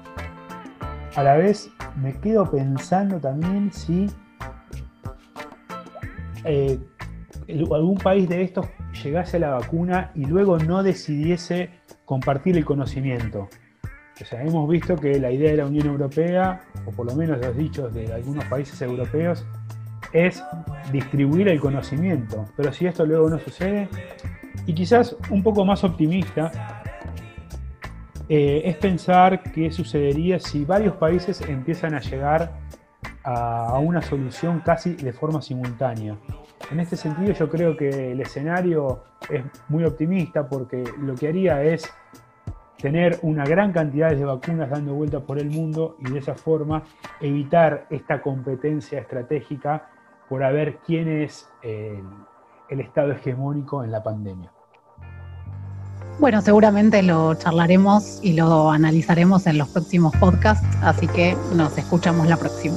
A 1.17 1.23
la 1.23 1.39
vez 1.39 1.71
me 1.97 2.13
quedo 2.21 2.45
pensando 2.51 3.19
también 3.21 3.73
si 3.73 4.07
eh, 6.45 6.79
algún 7.49 7.97
país 7.97 8.29
de 8.29 8.43
estos 8.43 8.67
llegase 9.03 9.37
a 9.37 9.41
la 9.41 9.51
vacuna 9.51 10.13
y 10.15 10.25
luego 10.25 10.59
no 10.59 10.83
decidiese 10.83 11.71
compartir 12.05 12.57
el 12.57 12.65
conocimiento. 12.65 13.49
O 14.21 14.25
sea, 14.25 14.43
hemos 14.43 14.69
visto 14.69 14.97
que 14.97 15.19
la 15.19 15.31
idea 15.31 15.53
de 15.53 15.57
la 15.59 15.67
Unión 15.67 15.87
Europea, 15.87 16.61
o 16.85 16.91
por 16.91 17.07
lo 17.07 17.17
menos 17.17 17.39
los 17.41 17.57
dichos 17.57 17.95
de 17.95 18.13
algunos 18.13 18.45
países 18.45 18.81
europeos, 18.83 19.47
es 20.13 20.43
distribuir 20.93 21.49
el 21.49 21.59
conocimiento. 21.59 22.45
Pero 22.57 22.73
si 22.73 22.87
esto 22.87 23.07
luego 23.07 23.31
no 23.31 23.39
sucede, 23.39 23.89
y 24.67 24.75
quizás 24.75 25.17
un 25.31 25.43
poco 25.43 25.65
más 25.65 25.85
optimista, 25.85 26.83
eh, 28.29 28.63
es 28.65 28.77
pensar 28.77 29.43
qué 29.43 29.73
sucedería 29.73 30.39
si 30.39 30.65
varios 30.65 30.97
países 30.97 31.41
empiezan 31.41 31.95
a 31.95 32.01
llegar 32.01 32.60
a 33.25 33.79
una 33.79 34.03
solución 34.03 34.61
casi 34.61 34.95
de 34.95 35.13
forma 35.13 35.43
simultánea. 35.43 36.17
En 36.71 36.81
este 36.81 36.97
sentido 36.97 37.33
yo 37.33 37.49
creo 37.49 37.77
que 37.77 38.13
el 38.13 38.21
escenario 38.21 39.03
es 39.29 39.45
muy 39.69 39.85
optimista 39.85 40.49
porque 40.49 40.85
lo 40.99 41.15
que 41.15 41.29
haría 41.29 41.63
es 41.63 41.91
tener 42.81 43.19
una 43.23 43.45
gran 43.45 43.73
cantidad 43.73 44.11
de 44.11 44.25
vacunas 44.25 44.71
dando 44.71 44.95
vueltas 44.95 45.23
por 45.23 45.39
el 45.39 45.51
mundo 45.51 45.97
y 45.99 46.11
de 46.11 46.19
esa 46.19 46.35
forma 46.35 46.83
evitar 47.21 47.87
esta 47.91 48.23
competencia 48.23 49.01
estratégica 49.01 49.89
por 50.29 50.41
ver 50.41 50.79
quién 50.87 51.09
es 51.09 51.49
el, 51.63 52.05
el 52.69 52.81
estado 52.81 53.13
hegemónico 53.13 53.85
en 53.85 53.91
la 53.91 54.03
pandemia. 54.03 54.51
Bueno, 56.21 56.43
seguramente 56.43 57.03
lo 57.03 57.35
charlaremos 57.35 58.21
y 58.23 58.35
lo 58.35 58.71
analizaremos 58.71 59.47
en 59.47 59.59
los 59.59 59.69
próximos 59.71 60.15
podcasts, 60.17 60.67
así 60.83 61.09
que 61.09 61.37
nos 61.55 61.77
escuchamos 61.79 62.27
la 62.29 62.37
próxima. 62.37 62.77